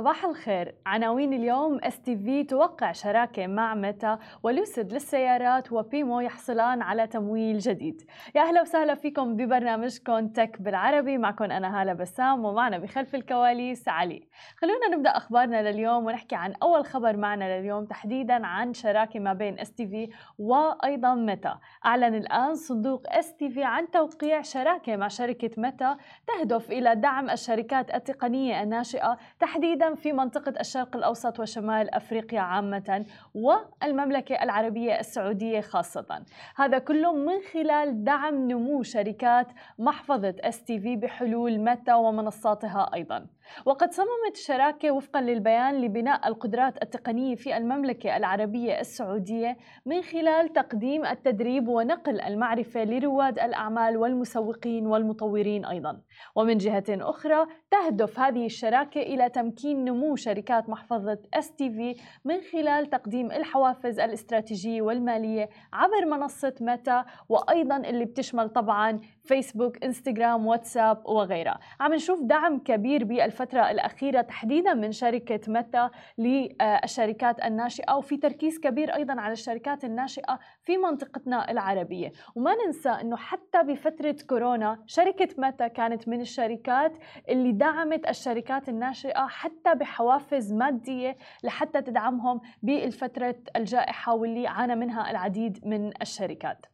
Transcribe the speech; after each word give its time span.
صباح 0.00 0.24
الخير. 0.24 0.74
عناوين 0.86 1.32
اليوم 1.32 1.78
اس 1.82 2.00
تي 2.00 2.16
في 2.16 2.44
توقع 2.44 2.92
شراكة 2.92 3.46
مع 3.46 3.74
ميتا 3.74 4.18
ولوسيد 4.42 4.92
للسيارات 4.92 5.72
وبيمو 5.72 6.20
يحصلان 6.20 6.82
على 6.82 7.06
تمويل 7.06 7.58
جديد. 7.58 8.02
يا 8.34 8.42
أهلا 8.42 8.62
وسهلا 8.62 8.94
فيكم 8.94 9.36
ببرنامجكم 9.36 10.28
تك 10.28 10.62
بالعربي. 10.62 11.18
معكم 11.18 11.44
أنا 11.44 11.80
هالة 11.80 11.92
بسام 11.92 12.44
ومعنا 12.44 12.78
بخلف 12.78 13.14
الكواليس 13.14 13.88
علي. 13.88 14.28
خلونا 14.56 14.96
نبدأ 14.96 15.10
أخبارنا 15.10 15.70
لليوم 15.70 16.06
ونحكي 16.06 16.36
عن 16.36 16.54
أول 16.62 16.84
خبر 16.84 17.16
معنا 17.16 17.60
لليوم 17.60 17.84
تحديدا 17.84 18.46
عن 18.46 18.74
شراكة 18.74 19.20
ما 19.20 19.32
بين 19.32 19.58
اس 19.58 19.72
تي 19.72 19.86
في 19.86 20.10
وأيضا 20.38 21.14
ميتا. 21.14 21.58
أعلن 21.86 22.14
الآن 22.14 22.54
صندوق 22.54 23.02
اس 23.08 23.36
تي 23.36 23.50
في 23.50 23.64
عن 23.64 23.90
توقيع 23.90 24.42
شراكة 24.42 24.96
مع 24.96 25.08
شركة 25.08 25.50
ميتا 25.56 25.96
تهدف 26.26 26.70
إلى 26.70 26.94
دعم 26.94 27.30
الشركات 27.30 27.94
التقنية 27.94 28.62
الناشئة 28.62 29.18
تحديدا 29.40 29.89
في 29.94 30.12
منطقة 30.12 30.60
الشرق 30.60 30.96
الأوسط 30.96 31.40
وشمال 31.40 31.94
أفريقيا 31.94 32.40
عامة 32.40 33.06
والمملكة 33.34 34.42
العربية 34.42 35.00
السعودية 35.00 35.60
خاصة. 35.60 36.24
هذا 36.56 36.78
كله 36.78 37.12
من 37.12 37.40
خلال 37.52 38.04
دعم 38.04 38.34
نمو 38.50 38.82
شركات 38.82 39.46
محفظة 39.78 40.34
اس 40.40 40.64
تي 40.64 40.80
في 40.80 40.96
بحلول 40.96 41.58
متى 41.58 41.92
ومنصاتها 41.92 42.90
أيضا. 42.94 43.26
وقد 43.66 43.92
صممت 43.92 44.34
الشراكة 44.34 44.90
وفقا 44.90 45.20
للبيان 45.20 45.80
لبناء 45.80 46.28
القدرات 46.28 46.82
التقنية 46.82 47.34
في 47.34 47.56
المملكة 47.56 48.16
العربية 48.16 48.80
السعودية 48.80 49.56
من 49.86 50.02
خلال 50.02 50.52
تقديم 50.52 51.04
التدريب 51.06 51.68
ونقل 51.68 52.20
المعرفة 52.20 52.84
لرواد 52.84 53.38
الأعمال 53.38 53.96
والمسوقين 53.96 54.86
والمطورين 54.86 55.64
أيضا. 55.64 56.00
ومن 56.36 56.58
جهة 56.58 56.84
أخرى 56.90 57.46
تهدف 57.70 58.18
هذه 58.20 58.46
الشراكة 58.46 59.00
إلى 59.00 59.28
تمكين 59.28 59.84
نمو 59.84 60.16
شركات 60.16 60.68
محفظة 60.68 61.18
اس 61.34 61.54
تي 61.54 61.70
في 61.70 61.94
من 62.24 62.40
خلال 62.52 62.90
تقديم 62.90 63.32
الحوافز 63.32 64.00
الاستراتيجية 64.00 64.82
والمالية 64.82 65.48
عبر 65.72 66.04
منصة 66.06 66.54
ميتا 66.60 67.04
وأيضا 67.28 67.76
اللي 67.76 68.04
بتشمل 68.04 68.48
طبعا 68.48 69.00
فيسبوك 69.30 69.84
إنستغرام 69.84 70.46
واتساب 70.46 71.06
وغيرها. 71.06 71.58
عم 71.80 71.94
نشوف 71.94 72.22
دعم 72.22 72.58
كبير 72.58 73.04
بالفترة 73.04 73.70
الأخيرة 73.70 74.20
تحديدا 74.20 74.74
من 74.74 74.92
شركة 74.92 75.40
ميتا 75.52 75.90
للشركات 76.18 77.44
الناشئة 77.44 77.94
وفي 77.94 78.16
تركيز 78.16 78.58
كبير 78.58 78.94
أيضا 78.94 79.20
على 79.20 79.32
الشركات 79.32 79.84
الناشئة 79.84 80.38
في 80.62 80.76
منطقتنا 80.76 81.50
العربية. 81.50 82.12
وما 82.34 82.54
ننسى 82.66 82.88
أنه 82.88 83.16
حتى 83.16 83.62
بفترة 83.62 84.16
كورونا 84.28 84.82
شركة 84.86 85.28
ميتا 85.38 85.68
كانت 85.68 86.08
من 86.08 86.20
الشركات 86.20 86.92
اللي 87.28 87.52
دعمت 87.52 88.08
الشركات 88.08 88.68
الناشئة 88.68 89.26
حتى 89.26 89.74
بحوافز 89.74 90.52
مادية 90.52 91.16
لحتى 91.44 91.82
تدعمهم 91.82 92.40
بالفترة 92.62 93.36
الجائحة 93.56 94.14
واللي 94.14 94.46
عانى 94.46 94.74
منها 94.74 95.10
العديد 95.10 95.66
من 95.66 95.92
الشركات. 96.02 96.66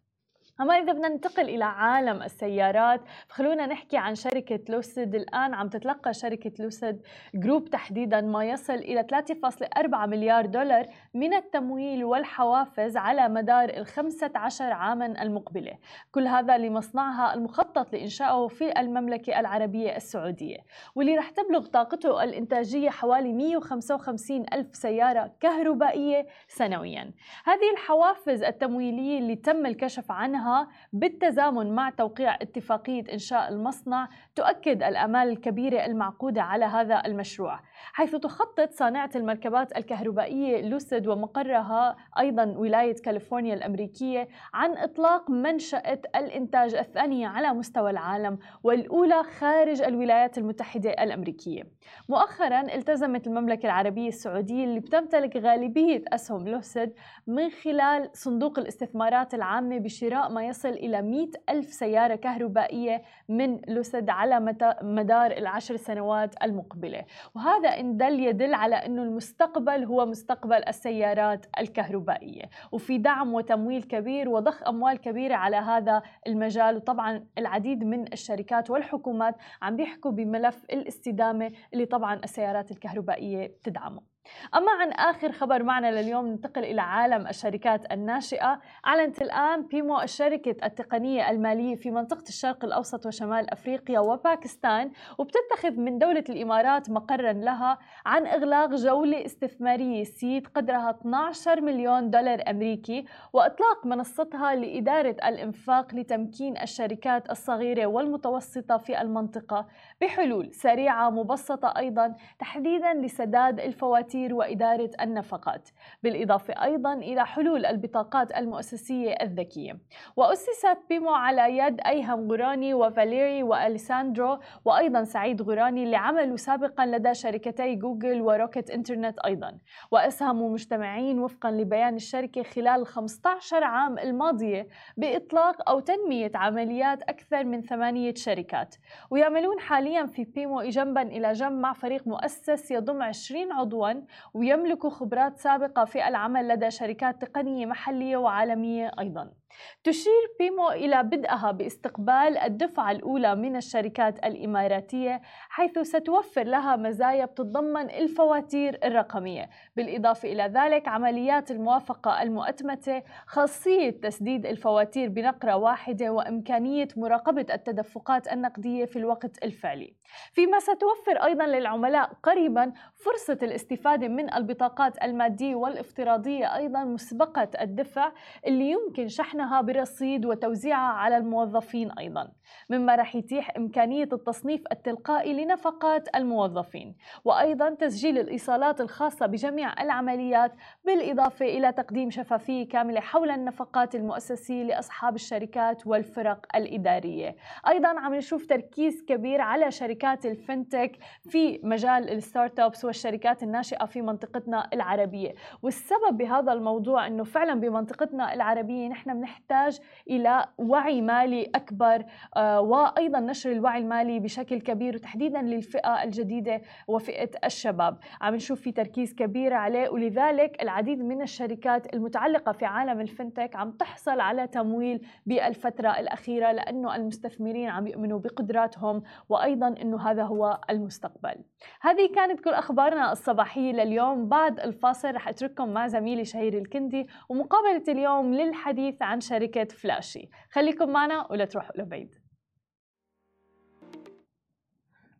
أما 0.60 0.74
إذا 0.74 0.92
بدنا 0.92 1.08
ننتقل 1.08 1.48
إلى 1.48 1.64
عالم 1.64 2.22
السيارات 2.22 3.00
فخلونا 3.28 3.66
نحكي 3.66 3.96
عن 3.96 4.14
شركة 4.14 4.60
لوسيد. 4.68 5.14
الآن 5.14 5.54
عم 5.54 5.68
تتلقى 5.68 6.14
شركة 6.14 6.52
لوسيد 6.58 7.02
جروب 7.34 7.70
تحديدا 7.70 8.20
ما 8.20 8.44
يصل 8.44 8.74
إلى 8.74 9.02
3.4 9.02 10.06
مليار 10.06 10.46
دولار 10.46 10.86
من 11.14 11.34
التمويل 11.34 12.04
والحوافز 12.04 12.96
على 12.96 13.28
مدار 13.28 13.68
ال 13.68 13.86
15 13.86 14.64
عاما 14.64 15.06
المقبلة. 15.22 15.72
كل 16.12 16.26
هذا 16.26 16.58
لمصنعها 16.58 17.34
المخطط 17.34 17.92
لإنشائه 17.92 18.48
في 18.48 18.80
المملكة 18.80 19.40
العربية 19.40 19.96
السعودية. 19.96 20.58
واللي 20.94 21.16
رح 21.16 21.30
تبلغ 21.30 21.66
طاقته 21.66 22.24
الإنتاجية 22.24 22.90
حوالي 22.90 23.32
155 23.32 24.46
ألف 24.52 24.76
سيارة 24.76 25.30
كهربائية 25.40 26.26
سنويا. 26.48 27.10
هذه 27.44 27.70
الحوافز 27.72 28.42
التمويلية 28.42 29.18
اللي 29.18 29.36
تم 29.36 29.66
الكشف 29.66 30.10
عنها 30.10 30.45
أنها 30.46 30.68
بالتزامن 30.92 31.74
مع 31.74 31.90
توقيع 31.90 32.34
اتفاقية 32.34 33.04
إنشاء 33.12 33.48
المصنع 33.48 34.08
تؤكد 34.34 34.82
الآمال 34.82 35.28
الكبيرة 35.28 35.84
المعقودة 35.86 36.42
على 36.42 36.64
هذا 36.64 37.02
المشروع 37.06 37.60
حيث 37.92 38.16
تخطط 38.16 38.70
صانعة 38.72 39.10
المركبات 39.16 39.76
الكهربائية 39.76 40.68
لوسيد 40.68 41.06
ومقرها 41.06 41.96
أيضا 42.18 42.44
ولاية 42.44 42.94
كاليفورنيا 42.94 43.54
الأمريكية 43.54 44.28
عن 44.54 44.76
إطلاق 44.76 45.30
منشأة 45.30 46.00
الإنتاج 46.16 46.74
الثانية 46.74 47.28
على 47.28 47.52
مستوى 47.52 47.90
العالم 47.90 48.38
والأولى 48.62 49.22
خارج 49.22 49.82
الولايات 49.82 50.38
المتحدة 50.38 50.90
الأمريكية. 50.90 51.62
مؤخرا 52.08 52.60
التزمت 52.60 53.26
المملكة 53.26 53.66
العربية 53.66 54.08
السعودية 54.08 54.64
اللي 54.64 54.80
بتمتلك 54.80 55.36
غالبية 55.36 56.02
أسهم 56.08 56.48
لوسيد 56.48 56.92
من 57.26 57.50
خلال 57.50 58.10
صندوق 58.12 58.58
الاستثمارات 58.58 59.34
العامة 59.34 59.78
بشراء 59.78 60.35
ما 60.36 60.44
يصل 60.46 60.68
إلى 60.68 61.02
100 61.02 61.28
ألف 61.48 61.72
سيارة 61.72 62.14
كهربائية 62.14 63.02
من 63.28 63.60
لوسيد 63.68 64.10
على 64.10 64.54
مدار 64.82 65.30
العشر 65.30 65.76
سنوات 65.76 66.34
المقبلة. 66.42 67.04
وهذا 67.34 67.68
إن 67.68 67.96
دل 67.96 68.20
يدل 68.20 68.54
على 68.54 68.74
أنه 68.74 69.02
المستقبل 69.02 69.84
هو 69.84 70.06
مستقبل 70.06 70.64
السيارات 70.68 71.46
الكهربائية. 71.58 72.44
وفي 72.72 72.98
دعم 72.98 73.34
وتمويل 73.34 73.82
كبير 73.82 74.28
وضخ 74.28 74.68
أموال 74.68 74.96
كبيرة 75.00 75.34
على 75.34 75.56
هذا 75.56 76.02
المجال. 76.26 76.76
وطبعا 76.76 77.26
العديد 77.38 77.84
من 77.84 78.12
الشركات 78.12 78.70
والحكومات 78.70 79.34
عم 79.62 79.76
بيحكوا 79.76 80.10
بملف 80.10 80.64
الاستدامة 80.64 81.52
اللي 81.74 81.86
طبعا 81.86 82.14
السيارات 82.14 82.70
الكهربائية 82.70 83.46
بتدعمه 83.46 84.15
أما 84.54 84.72
عن 84.72 84.92
آخر 84.92 85.32
خبر 85.32 85.62
معنا 85.62 86.00
لليوم 86.02 86.26
ننتقل 86.26 86.64
إلى 86.64 86.80
عالم 86.80 87.26
الشركات 87.26 87.92
الناشئة. 87.92 88.60
أعلنت 88.86 89.22
الآن 89.22 89.62
بيمو 89.62 90.00
الشركة 90.00 90.66
التقنية 90.66 91.30
المالية 91.30 91.76
في 91.76 91.90
منطقة 91.90 92.28
الشرق 92.28 92.64
الأوسط 92.64 93.06
وشمال 93.06 93.50
أفريقيا 93.50 94.00
وباكستان 94.00 94.90
وبتتخذ 95.18 95.70
من 95.80 95.98
دولة 95.98 96.24
الإمارات 96.28 96.90
مقرا 96.90 97.32
لها 97.32 97.78
عن 98.06 98.26
إغلاق 98.26 98.74
جولة 98.74 99.24
استثمارية 99.24 100.04
سيد 100.04 100.46
قدرها 100.46 100.90
12 100.90 101.60
مليون 101.60 102.10
دولار 102.10 102.42
أمريكي 102.50 103.04
وإطلاق 103.32 103.86
منصتها 103.86 104.54
لإدارة 104.54 105.16
الإنفاق 105.28 105.94
لتمكين 105.94 106.58
الشركات 106.62 107.30
الصغيرة 107.30 107.86
والمتوسطة 107.86 108.76
في 108.76 109.00
المنطقة. 109.00 109.66
بحلول 110.00 110.54
سريعة 110.54 111.10
مبسطة 111.10 111.74
أيضا 111.76 112.14
تحديدا 112.38 112.94
لسداد 112.94 113.60
الفواتير 113.60 114.34
وإدارة 114.34 114.90
النفقات 115.00 115.68
بالإضافة 116.02 116.64
أيضا 116.64 116.92
إلى 116.92 117.26
حلول 117.26 117.66
البطاقات 117.66 118.36
المؤسسية 118.36 119.12
الذكية. 119.12 119.78
وأسست 120.16 120.78
بيمو 120.88 121.10
على 121.14 121.58
يد 121.58 121.80
أيهم 121.80 122.28
غوراني 122.28 122.74
وفاليري 122.74 123.42
وأليساندرو 123.42 124.38
وأيضا 124.64 125.04
سعيد 125.04 125.42
غوراني 125.42 125.84
اللي 125.84 125.96
عملوا 125.96 126.36
سابقا 126.36 126.86
لدى 126.86 127.14
شركتي 127.14 127.74
جوجل 127.74 128.20
وروكت 128.20 128.70
إنترنت 128.70 129.18
أيضا. 129.18 129.58
وأسهموا 129.90 130.50
مجتمعين 130.50 131.18
وفقا 131.18 131.50
لبيان 131.50 131.94
الشركة 131.94 132.42
خلال 132.42 132.86
15 132.86 133.64
عام 133.64 133.98
الماضية 133.98 134.68
بإطلاق 134.96 135.70
أو 135.70 135.80
تنمية 135.80 136.30
عمليات 136.34 137.02
أكثر 137.02 137.44
من 137.44 137.62
ثمانية 137.62 138.14
شركات. 138.14 138.74
ويعملون 139.10 139.60
حاليا 139.60 139.85
في 140.06 140.24
بيمو 140.24 140.62
جنبا 140.62 141.02
إلى 141.02 141.32
جنب 141.32 141.52
مع 141.52 141.72
فريق 141.72 142.06
مؤسس 142.06 142.70
يضم 142.70 143.02
20 143.02 143.52
عضوا 143.52 143.92
ويملك 144.34 144.86
خبرات 144.86 145.38
سابقة 145.38 145.84
في 145.84 146.08
العمل 146.08 146.48
لدى 146.48 146.70
شركات 146.70 147.22
تقنية 147.22 147.66
محلية 147.66 148.16
وعالمية 148.16 148.90
أيضاً. 149.00 149.45
تشير 149.84 150.34
بيمو 150.38 150.70
إلى 150.70 151.02
بدءها 151.02 151.50
باستقبال 151.50 152.38
الدفعة 152.38 152.90
الأولى 152.90 153.34
من 153.34 153.56
الشركات 153.56 154.18
الإماراتية 154.24 155.20
حيث 155.48 155.78
ستوفر 155.78 156.42
لها 156.42 156.76
مزايا 156.76 157.24
بتتضمن 157.24 157.90
الفواتير 157.90 158.78
الرقمية. 158.84 159.50
بالإضافة 159.76 160.32
إلى 160.32 160.42
ذلك 160.42 160.88
عمليات 160.88 161.50
الموافقة 161.50 162.22
المؤتمتة 162.22 163.02
خاصية 163.26 163.90
تسديد 163.90 164.46
الفواتير 164.46 165.08
بنقرة 165.08 165.56
واحدة 165.56 166.10
وإمكانية 166.10 166.88
مراقبة 166.96 167.46
التدفقات 167.54 168.32
النقدية 168.32 168.84
في 168.84 168.98
الوقت 168.98 169.44
الفعلي. 169.44 169.96
فيما 170.32 170.60
ستوفر 170.60 171.16
أيضا 171.24 171.46
للعملاء 171.46 172.12
قريبا 172.22 172.72
فرصة 172.94 173.38
الاستفادة 173.42 174.08
من 174.08 174.34
البطاقات 174.34 175.04
المادية 175.04 175.54
والافتراضية 175.54 176.56
أيضا 176.56 176.84
مسبقة 176.84 177.48
الدفع 177.60 178.12
اللي 178.46 178.70
يمكن 178.70 179.08
شحنها 179.08 179.60
برصيد 179.60 180.26
وتوزيعها 180.26 180.92
على 180.92 181.16
الموظفين 181.16 181.90
أيضا 181.98 182.32
مما 182.70 182.94
راح 182.94 183.16
يتيح 183.16 183.56
إمكانية 183.56 184.08
التصنيف 184.12 184.62
التلقائي 184.72 185.44
لنفقات 185.44 186.16
الموظفين 186.16 186.96
وأيضا 187.24 187.70
تسجيل 187.70 188.18
الإيصالات 188.18 188.80
الخاصة 188.80 189.26
بجميع 189.26 189.82
العمليات 189.82 190.52
بالإضافة 190.84 191.46
إلى 191.46 191.72
تقديم 191.72 192.10
شفافية 192.10 192.68
كاملة 192.68 193.00
حول 193.00 193.30
النفقات 193.30 193.94
المؤسسية 193.94 194.64
لأصحاب 194.64 195.14
الشركات 195.14 195.86
والفرق 195.86 196.46
الإدارية. 196.54 197.36
أيضا 197.68 197.88
عم 197.88 198.14
نشوف 198.14 198.46
تركيز 198.46 199.04
كبير 199.08 199.40
على 199.40 199.70
شركات 199.70 199.95
الفنتك 200.04 200.98
في 201.28 201.60
مجال 201.62 202.10
الستارت 202.10 202.60
ابس 202.60 202.84
والشركات 202.84 203.42
الناشئة 203.42 203.84
في 203.86 204.02
منطقتنا 204.02 204.68
العربية. 204.72 205.34
والسبب 205.62 206.16
بهذا 206.16 206.52
الموضوع 206.52 207.06
أنه 207.06 207.24
فعلا 207.24 207.60
بمنطقتنا 207.60 208.34
العربية 208.34 208.88
نحن 208.88 209.14
بنحتاج 209.14 209.80
إلى 210.10 210.46
وعي 210.58 211.00
مالي 211.00 211.50
أكبر 211.54 212.04
آه، 212.36 212.60
وأيضا 212.60 213.20
نشر 213.20 213.52
الوعي 213.52 213.78
المالي 213.80 214.20
بشكل 214.20 214.60
كبير 214.60 214.94
وتحديدا 214.94 215.42
للفئة 215.42 216.02
الجديدة 216.02 216.62
وفئة 216.88 217.30
الشباب. 217.44 217.98
عم 218.20 218.34
نشوف 218.34 218.60
في 218.60 218.72
تركيز 218.72 219.14
كبير 219.14 219.54
عليه 219.54 219.88
ولذلك 219.88 220.62
العديد 220.62 220.98
من 221.04 221.22
الشركات 221.22 221.94
المتعلقة 221.94 222.52
في 222.52 222.64
عالم 222.64 223.00
الفنتك 223.00 223.56
عم 223.56 223.70
تحصل 223.70 224.20
على 224.20 224.46
تمويل 224.46 225.06
بالفترة 225.26 225.88
الأخيرة 225.88 226.52
لأنه 226.52 226.96
المستثمرين 226.96 227.68
عم 227.68 227.86
يؤمنوا 227.86 228.18
بقدراتهم 228.18 229.02
وأيضا 229.28 229.68
أنه 229.86 230.10
هذا 230.10 230.22
هو 230.22 230.60
المستقبل 230.70 231.44
هذه 231.80 232.10
كانت 232.14 232.40
كل 232.40 232.50
أخبارنا 232.50 233.12
الصباحية 233.12 233.72
لليوم 233.72 234.28
بعد 234.28 234.60
الفاصل 234.60 235.14
رح 235.14 235.28
أترككم 235.28 235.68
مع 235.68 235.86
زميلي 235.86 236.24
شهير 236.24 236.58
الكندي 236.58 237.06
ومقابلة 237.28 237.84
اليوم 237.88 238.34
للحديث 238.34 239.02
عن 239.02 239.20
شركة 239.20 239.64
فلاشي 239.64 240.30
خليكم 240.50 240.90
معنا 240.90 241.26
ولا 241.30 241.44
تروحوا 241.44 241.80
لبعيد 241.80 242.14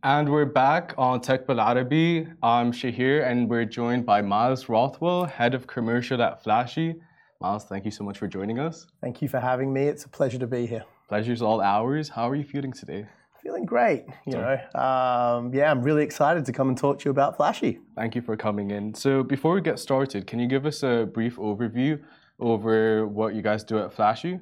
And 0.03 0.29
we're 0.29 0.45
back 0.45 0.95
on 0.99 1.21
Tech 1.21 1.41
Arabi. 1.49 2.29
I'm 2.41 2.71
Shahir 2.71 3.27
and 3.29 3.51
we're 3.51 3.65
joined 3.65 4.07
by 4.07 4.23
Miles 4.23 4.69
Rothwell, 4.69 5.25
Head 5.25 5.53
of 5.53 5.67
Commercial 5.67 6.23
at 6.23 6.45
Flashy. 6.45 6.95
Miles, 7.41 7.65
thank 7.65 7.85
you 7.85 7.91
so 7.91 8.05
much 8.05 8.19
for 8.19 8.29
joining 8.29 8.59
us. 8.61 8.87
Thank 9.03 9.21
you 9.21 9.29
for 9.29 9.41
having 9.41 9.73
me. 9.73 9.83
It's 9.93 10.05
a 10.05 10.09
pleasure 10.09 10.39
to 10.39 10.47
be 10.47 10.65
here. 10.67 10.85
Pleasure's 11.11 11.43
all 11.43 11.61
ours. 11.61 12.09
How 12.09 12.31
are 12.31 12.37
you 12.37 12.45
feeling 12.45 12.73
today? 12.73 13.07
Feeling 13.47 13.65
great. 13.65 14.07
You 14.27 14.33
know, 14.33 14.59
um, 14.75 15.55
yeah, 15.55 15.71
I'm 15.71 15.81
really 15.81 16.03
excited 16.03 16.45
to 16.47 16.53
come 16.53 16.69
and 16.69 16.77
talk 16.77 16.99
to 16.99 17.05
you 17.05 17.13
about 17.13 17.37
Flashy. 17.37 17.79
Thank 17.95 18.17
you 18.17 18.21
for 18.21 18.37
coming 18.37 18.73
in. 18.73 18.93
So 18.93 19.23
before 19.23 19.55
we 19.55 19.61
get 19.61 19.79
started, 19.79 20.27
can 20.27 20.41
you 20.41 20.49
give 20.49 20.67
us 20.67 20.83
a 20.83 21.09
brief 21.15 21.37
overview 21.37 22.03
over 22.41 23.07
what 23.07 23.37
you 23.37 23.43
guys 23.43 23.63
do 23.63 23.79
at 23.79 23.93
Flashy? 23.93 24.41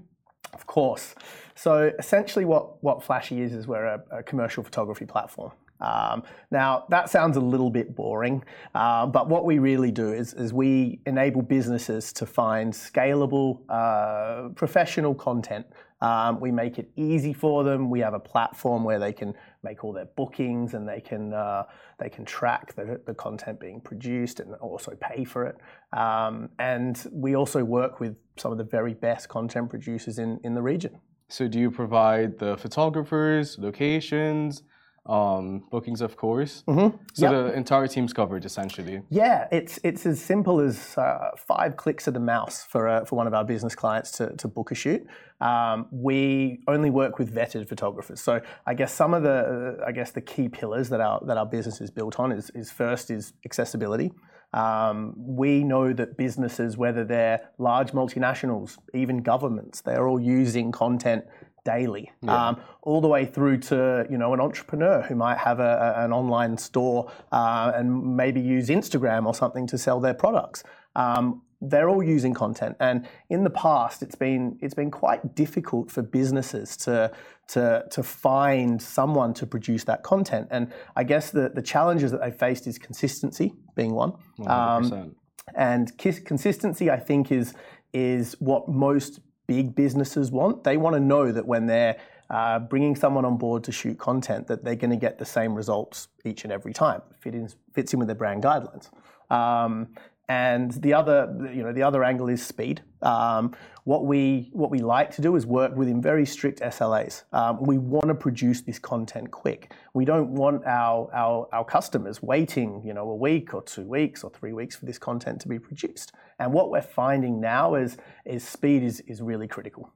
Of 0.54 0.66
course. 0.66 1.14
So 1.54 1.92
essentially, 1.98 2.46
what 2.46 2.82
what 2.82 3.02
Flashy 3.02 3.42
is 3.42 3.52
is 3.52 3.66
we're 3.66 3.84
a, 3.84 4.02
a 4.10 4.22
commercial 4.22 4.64
photography 4.64 5.04
platform. 5.04 5.52
Um, 5.80 6.22
now 6.50 6.86
that 6.88 7.10
sounds 7.10 7.36
a 7.36 7.40
little 7.40 7.68
bit 7.68 7.94
boring, 7.94 8.42
uh, 8.74 9.04
but 9.06 9.28
what 9.28 9.44
we 9.44 9.58
really 9.58 9.90
do 9.90 10.14
is, 10.14 10.32
is 10.32 10.52
we 10.52 11.00
enable 11.04 11.42
businesses 11.42 12.10
to 12.14 12.24
find 12.24 12.72
scalable, 12.72 13.60
uh, 13.68 14.48
professional 14.54 15.14
content. 15.14 15.66
Um, 16.00 16.40
we 16.40 16.50
make 16.50 16.78
it 16.78 16.90
easy 16.96 17.32
for 17.32 17.64
them. 17.64 17.88
We 17.88 18.00
have 18.00 18.14
a 18.14 18.20
platform 18.20 18.84
where 18.84 18.98
they 18.98 19.12
can 19.12 19.34
make 19.62 19.84
all 19.84 19.92
their 19.92 20.08
bookings 20.16 20.74
and 20.74 20.88
they 20.88 21.00
can 21.00 21.32
uh, 21.32 21.64
they 21.98 22.10
can 22.10 22.24
track 22.24 22.74
the, 22.74 23.00
the 23.06 23.14
content 23.14 23.60
being 23.60 23.80
produced 23.80 24.40
and 24.40 24.54
also 24.56 24.92
pay 25.00 25.24
for 25.24 25.46
it. 25.46 25.56
Um, 25.98 26.50
and 26.58 27.06
we 27.12 27.36
also 27.36 27.64
work 27.64 28.00
with 28.00 28.16
some 28.36 28.52
of 28.52 28.58
the 28.58 28.64
very 28.64 28.94
best 28.94 29.28
content 29.28 29.70
producers 29.70 30.18
in, 30.18 30.40
in 30.44 30.54
the 30.54 30.62
region. 30.62 31.00
So 31.28 31.48
do 31.48 31.58
you 31.58 31.70
provide 31.70 32.38
the 32.38 32.56
photographers, 32.58 33.58
locations, 33.58 34.62
um, 35.06 35.64
bookings, 35.70 36.00
of 36.00 36.16
course? 36.16 36.64
Mm-hmm. 36.66 36.96
So 37.12 37.30
Yep. 37.30 37.32
the 37.32 37.52
entire 37.54 37.86
team's 37.86 38.12
covered 38.12 38.44
essentially. 38.44 39.02
Yeah, 39.10 39.48
it's 39.52 39.78
it's 39.84 40.06
as 40.06 40.20
simple 40.20 40.60
as 40.60 40.96
uh, 40.96 41.30
five 41.36 41.76
clicks 41.76 42.06
of 42.06 42.14
the 42.14 42.20
mouse 42.20 42.64
for 42.64 42.88
uh, 42.88 43.04
for 43.04 43.16
one 43.16 43.26
of 43.26 43.34
our 43.34 43.44
business 43.44 43.74
clients 43.74 44.10
to, 44.12 44.34
to 44.36 44.48
book 44.48 44.70
a 44.70 44.74
shoot. 44.74 45.06
Um, 45.40 45.86
we 45.90 46.60
only 46.68 46.90
work 46.90 47.18
with 47.18 47.34
vetted 47.34 47.68
photographers. 47.68 48.20
So 48.20 48.40
I 48.66 48.72
guess 48.74 48.92
some 48.94 49.12
of 49.12 49.22
the 49.22 49.76
uh, 49.82 49.84
I 49.86 49.92
guess 49.92 50.10
the 50.12 50.22
key 50.22 50.48
pillars 50.48 50.88
that 50.88 51.00
our 51.00 51.20
that 51.26 51.36
our 51.36 51.46
business 51.46 51.80
is 51.80 51.90
built 51.90 52.18
on 52.18 52.32
is 52.32 52.50
is 52.54 52.70
first 52.70 53.10
is 53.10 53.34
accessibility. 53.44 54.12
Um, 54.54 55.14
we 55.16 55.64
know 55.64 55.92
that 55.92 56.16
businesses, 56.16 56.76
whether 56.76 57.04
they're 57.04 57.40
large 57.58 57.90
multinationals, 57.90 58.78
even 58.94 59.18
governments, 59.18 59.80
they're 59.80 60.06
all 60.06 60.20
using 60.20 60.70
content 60.70 61.24
daily, 61.64 62.12
um, 62.28 62.60
all 62.82 63.00
the 63.00 63.08
way 63.08 63.24
through 63.24 63.58
to 63.58 64.06
you 64.10 64.18
know 64.18 64.32
an 64.34 64.40
entrepreneur 64.40 65.02
who 65.02 65.14
might 65.14 65.38
have 65.38 65.60
a, 65.60 65.94
an 65.96 66.12
online 66.12 66.56
store 66.56 67.10
uh, 67.32 67.72
and 67.74 68.16
maybe 68.16 68.40
use 68.40 68.68
Instagram 68.68 69.26
or 69.26 69.34
something 69.34 69.66
to 69.66 69.78
sell 69.78 70.00
their 70.00 70.14
products. 70.14 70.62
Um, 70.94 71.42
they're 71.60 71.88
all 71.88 72.02
using 72.02 72.34
content, 72.34 72.76
and 72.78 73.06
in 73.30 73.44
the 73.44 73.50
past, 73.50 74.02
it's 74.02 74.14
been 74.14 74.58
it's 74.60 74.74
been 74.74 74.90
quite 74.90 75.34
difficult 75.34 75.90
for 75.90 76.02
businesses 76.02 76.76
to 76.78 77.10
to 77.48 77.84
to 77.90 78.02
find 78.02 78.80
someone 78.80 79.32
to 79.34 79.46
produce 79.46 79.84
that 79.84 80.02
content. 80.02 80.48
And 80.50 80.72
I 80.94 81.04
guess 81.04 81.30
the 81.30 81.48
the 81.48 81.62
challenges 81.62 82.10
that 82.12 82.20
they 82.20 82.30
faced 82.30 82.66
is 82.66 82.78
consistency 82.78 83.54
being 83.74 83.94
one. 83.94 84.12
Um, 84.46 84.90
100%. 84.90 85.14
and 85.54 85.98
consistency, 85.98 86.90
I 86.90 86.98
think, 86.98 87.32
is 87.32 87.54
is 87.94 88.36
what 88.40 88.68
most 88.68 89.20
big 89.46 89.74
businesses 89.74 90.30
want. 90.30 90.64
They 90.64 90.76
want 90.76 90.94
to 90.94 91.00
know 91.00 91.32
that 91.32 91.46
when 91.46 91.66
they're 91.66 91.96
uh, 92.30 92.58
bringing 92.58 92.96
someone 92.96 93.24
on 93.24 93.36
board 93.36 93.64
to 93.64 93.72
shoot 93.72 93.98
content, 93.98 94.46
that 94.46 94.64
they're 94.64 94.76
going 94.76 94.90
to 94.90 94.96
get 94.96 95.18
the 95.18 95.24
same 95.24 95.54
results 95.54 96.08
each 96.24 96.44
and 96.44 96.52
every 96.52 96.72
time. 96.72 97.02
In, 97.24 97.48
fits 97.72 97.92
in 97.92 97.98
with 97.98 98.08
their 98.08 98.14
brand 98.14 98.42
guidelines. 98.42 98.90
Um, 99.30 99.88
and 100.28 100.72
the 100.72 100.94
other, 100.94 101.50
you 101.52 101.62
know, 101.62 101.72
the 101.72 101.82
other 101.82 102.02
angle 102.02 102.28
is 102.28 102.44
speed. 102.44 102.82
Um, 103.02 103.54
what 103.84 104.06
we 104.06 104.48
what 104.52 104.70
we 104.70 104.78
like 104.78 105.14
to 105.16 105.22
do 105.22 105.36
is 105.36 105.44
work 105.44 105.76
within 105.76 106.00
very 106.00 106.24
strict 106.24 106.60
SLAs. 106.60 107.24
Um, 107.32 107.62
we 107.62 107.76
want 107.76 108.08
to 108.08 108.14
produce 108.14 108.62
this 108.62 108.78
content 108.78 109.30
quick. 109.30 109.72
We 109.92 110.06
don't 110.06 110.30
want 110.30 110.64
our, 110.64 111.10
our 111.12 111.48
our 111.52 111.64
customers 111.64 112.22
waiting, 112.22 112.82
you 112.84 112.94
know, 112.94 113.10
a 113.10 113.14
week 113.16 113.52
or 113.52 113.62
two 113.62 113.86
weeks 113.86 114.24
or 114.24 114.30
three 114.30 114.54
weeks 114.54 114.74
for 114.74 114.86
this 114.86 114.98
content 114.98 115.40
to 115.42 115.48
be 115.48 115.58
produced. 115.58 116.12
And 116.38 116.52
what 116.52 116.70
we're 116.70 116.82
finding 116.82 117.40
now 117.40 117.74
is 117.74 117.98
is 118.24 118.46
speed 118.46 118.82
is 118.82 119.00
is 119.00 119.20
really 119.20 119.46
critical. 119.46 119.92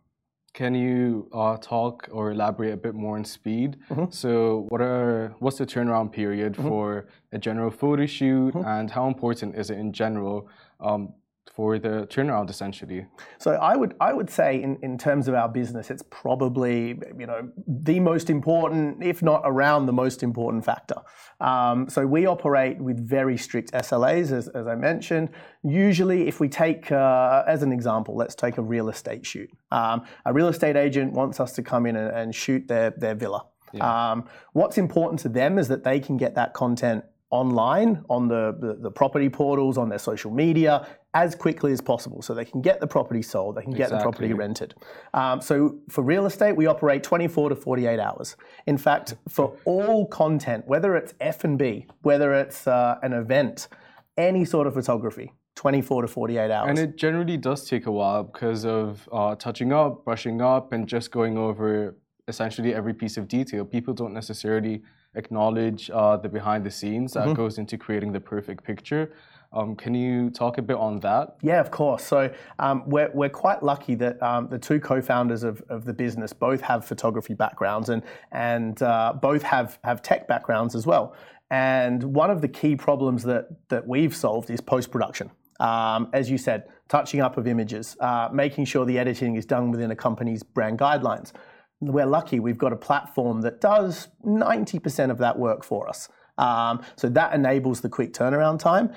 Can 0.59 0.75
you 0.75 1.29
uh, 1.33 1.57
talk 1.59 2.09
or 2.11 2.33
elaborate 2.33 2.73
a 2.73 2.77
bit 2.77 2.93
more 2.93 3.17
on 3.17 3.25
speed? 3.25 3.77
So, 4.11 4.67
what 4.71 4.81
are 4.81 5.33
what's 5.38 5.59
the 5.59 5.65
turnaround 5.65 6.11
period 6.11 6.57
for 6.57 7.07
a 7.31 7.38
general 7.38 7.71
photo 7.71 8.07
shoot, 8.07 8.57
and 8.57 8.91
how 8.91 9.07
important 9.07 9.55
is 9.55 9.71
it 9.71 9.79
in 9.79 9.93
general? 9.93 10.49
Um, 10.81 11.15
for 11.55 11.78
the 11.78 12.07
turnaround 12.11 12.50
essentially? 12.50 13.07
So 13.38 13.52
I 13.52 13.76
would 13.76 13.95
I 14.00 14.12
would 14.12 14.31
say 14.31 14.62
in, 14.62 14.78
in 14.83 14.99
terms 14.99 15.28
of 15.28 15.35
our 15.35 15.49
business, 15.49 15.90
it's 15.90 16.02
probably 16.11 16.99
you 17.19 17.26
know 17.26 17.50
the 17.67 18.00
most 18.00 18.31
important, 18.31 19.02
if 19.02 19.23
not 19.23 19.43
around 19.45 19.87
the 19.87 19.93
most 19.93 20.23
important 20.23 20.64
factor. 20.64 20.97
Um, 21.40 21.88
so 21.88 22.07
we 22.07 22.26
operate 22.26 22.78
with 22.78 22.99
very 22.99 23.37
strict 23.37 23.73
SLAs, 23.73 24.33
as, 24.33 24.49
as 24.49 24.67
I 24.67 24.75
mentioned. 24.75 25.31
Usually, 25.62 26.28
if 26.28 26.40
we 26.40 26.49
take 26.49 26.90
uh, 26.90 27.45
as 27.47 27.62
an 27.62 27.73
example, 27.73 28.17
let's 28.17 28.35
take 28.35 28.59
a 28.59 28.62
real 28.62 28.88
estate 28.88 29.25
shoot. 29.26 29.50
Um, 29.71 30.05
a 30.25 30.33
real 30.33 30.49
estate 30.49 30.76
agent 30.76 31.12
wants 31.12 31.40
us 31.40 31.52
to 31.52 31.62
come 31.62 31.87
in 31.87 31.97
and, 31.97 32.11
and 32.17 32.35
shoot 32.35 32.67
their 32.69 32.90
their 32.90 33.14
villa. 33.14 33.47
Um, 33.81 34.25
what's 34.52 34.78
important 34.78 35.21
to 35.21 35.28
them 35.28 35.59
is 35.59 35.69
that 35.69 35.85
they 35.85 36.00
can 36.00 36.17
get 36.17 36.35
that 36.37 36.55
content 36.55 37.05
online 37.30 38.02
on 38.08 38.28
the, 38.28 38.56
the, 38.58 38.75
the 38.75 38.90
property 38.90 39.28
portals, 39.28 39.76
on 39.76 39.88
their 39.88 39.99
social 39.99 40.30
media, 40.30 40.87
as 41.14 41.35
quickly 41.35 41.73
as 41.73 41.80
possible 41.80 42.23
so 42.23 42.35
they 42.35 42.44
can 42.44 42.61
get 42.62 42.80
the 42.80 42.87
property 42.87 43.23
sold, 43.23 43.56
they 43.56 43.62
can 43.62 43.73
get 43.73 43.90
the 43.90 43.99
property 43.99 44.32
rented. 44.32 44.75
Um, 45.14 45.40
so 45.40 45.78
for 45.88 46.02
real 46.02 46.26
estate, 46.26 46.52
we 46.52 46.66
operate 46.66 47.02
24 47.02 47.50
to 47.50 47.56
48 47.56 47.99
hours. 47.99 48.37
In 48.66 48.78
fact, 48.78 49.14
for 49.28 49.56
all 49.64 50.06
content, 50.06 50.66
whether 50.66 50.97
it's 50.97 51.14
F&B, 51.20 51.87
whether 52.02 52.32
it's 52.32 52.66
uh, 52.66 52.99
an 53.02 53.12
event, 53.12 53.68
any 54.16 54.44
sort 54.44 54.66
of 54.66 54.75
photography, 54.75 55.32
24 55.56 56.02
to 56.02 56.08
48 56.08 56.50
hours. 56.50 56.68
And 56.70 56.78
it 56.78 56.97
generally 56.97 57.37
does 57.37 57.68
take 57.68 57.87
a 57.87 57.92
while 57.92 58.23
because 58.23 58.64
of 58.64 59.08
uh, 59.12 59.35
touching 59.35 59.73
up, 59.73 60.04
brushing 60.04 60.40
up, 60.40 60.73
and 60.73 60.87
just 60.87 61.11
going 61.11 61.37
over 61.37 61.97
essentially 62.28 62.75
every 62.75 62.94
piece 62.94 63.16
of 63.16 63.26
detail. 63.28 63.64
People 63.64 63.94
don't 63.94 64.14
necessarily 64.14 64.82
acknowledge 65.14 65.90
uh, 65.90 66.16
the 66.16 66.28
behind 66.28 66.64
the 66.64 66.70
scenes 66.70 67.12
that 67.14 67.25
mm-hmm. 67.25 67.35
goes 67.35 67.58
into 67.58 67.76
creating 67.78 68.12
the 68.12 68.20
perfect 68.20 68.62
picture. 68.64 69.12
Um, 69.52 69.75
can 69.76 69.94
you 69.94 70.28
talk 70.30 70.58
a 70.58 70.62
bit 70.62 70.76
on 70.76 71.00
that? 71.00 71.37
Yeah, 71.40 71.61
of 71.61 71.70
course. 71.70 72.04
So 72.04 72.30
um, 72.58 72.82
we're, 72.87 73.11
we're 73.14 73.30
quite 73.30 73.62
lucky 73.62 73.94
that 73.94 74.23
um, 74.23 74.49
the 74.49 74.58
two 74.58 74.78
co-founders 74.78 75.42
of, 75.42 75.62
of 75.70 75.87
the 75.87 75.94
business 75.94 76.32
both 76.35 76.61
have 76.61 76.85
photography 76.85 77.35
backgrounds 77.35 77.88
and 77.88 78.02
and 78.30 78.82
uh, 78.82 79.14
both 79.20 79.42
have 79.42 79.78
have 79.85 80.02
tech 80.02 80.28
backgrounds 80.28 80.75
as 80.75 80.87
well. 80.87 81.16
And 81.50 82.02
one 82.02 82.30
of 82.30 82.42
the 82.42 82.49
key 82.49 82.76
problems 82.76 83.23
that 83.23 83.49
that 83.70 83.88
we've 83.88 84.14
solved 84.14 84.50
is 84.50 84.61
post 84.61 84.90
production. 84.90 85.30
Um, 85.61 86.11
as 86.12 86.30
you 86.30 86.38
said, 86.38 86.68
touching 86.88 87.20
up 87.20 87.37
of 87.37 87.47
images, 87.47 87.97
uh, 88.00 88.28
making 88.32 88.66
sure 88.66 88.85
the 88.85 88.99
editing 88.99 89.35
is 89.35 89.47
done 89.47 89.70
within 89.70 89.90
a 89.90 89.97
company's 89.97 90.42
brand 90.42 90.78
guidelines. 90.78 91.32
We're 91.80 92.06
lucky 92.06 92.40
we've 92.40 92.58
got 92.58 92.73
a 92.73 92.76
platform 92.76 93.42
that 93.42 93.61
does 93.61 94.08
90% 94.25 95.11
of 95.11 95.18
that 95.18 95.38
work 95.38 95.64
for 95.64 95.88
us. 95.88 96.08
Um, 96.37 96.82
so 96.97 97.08
that 97.08 97.35
enables 97.35 97.80
the 97.80 97.88
quick 97.88 98.12
turnaround 98.12 98.58
time 98.58 98.92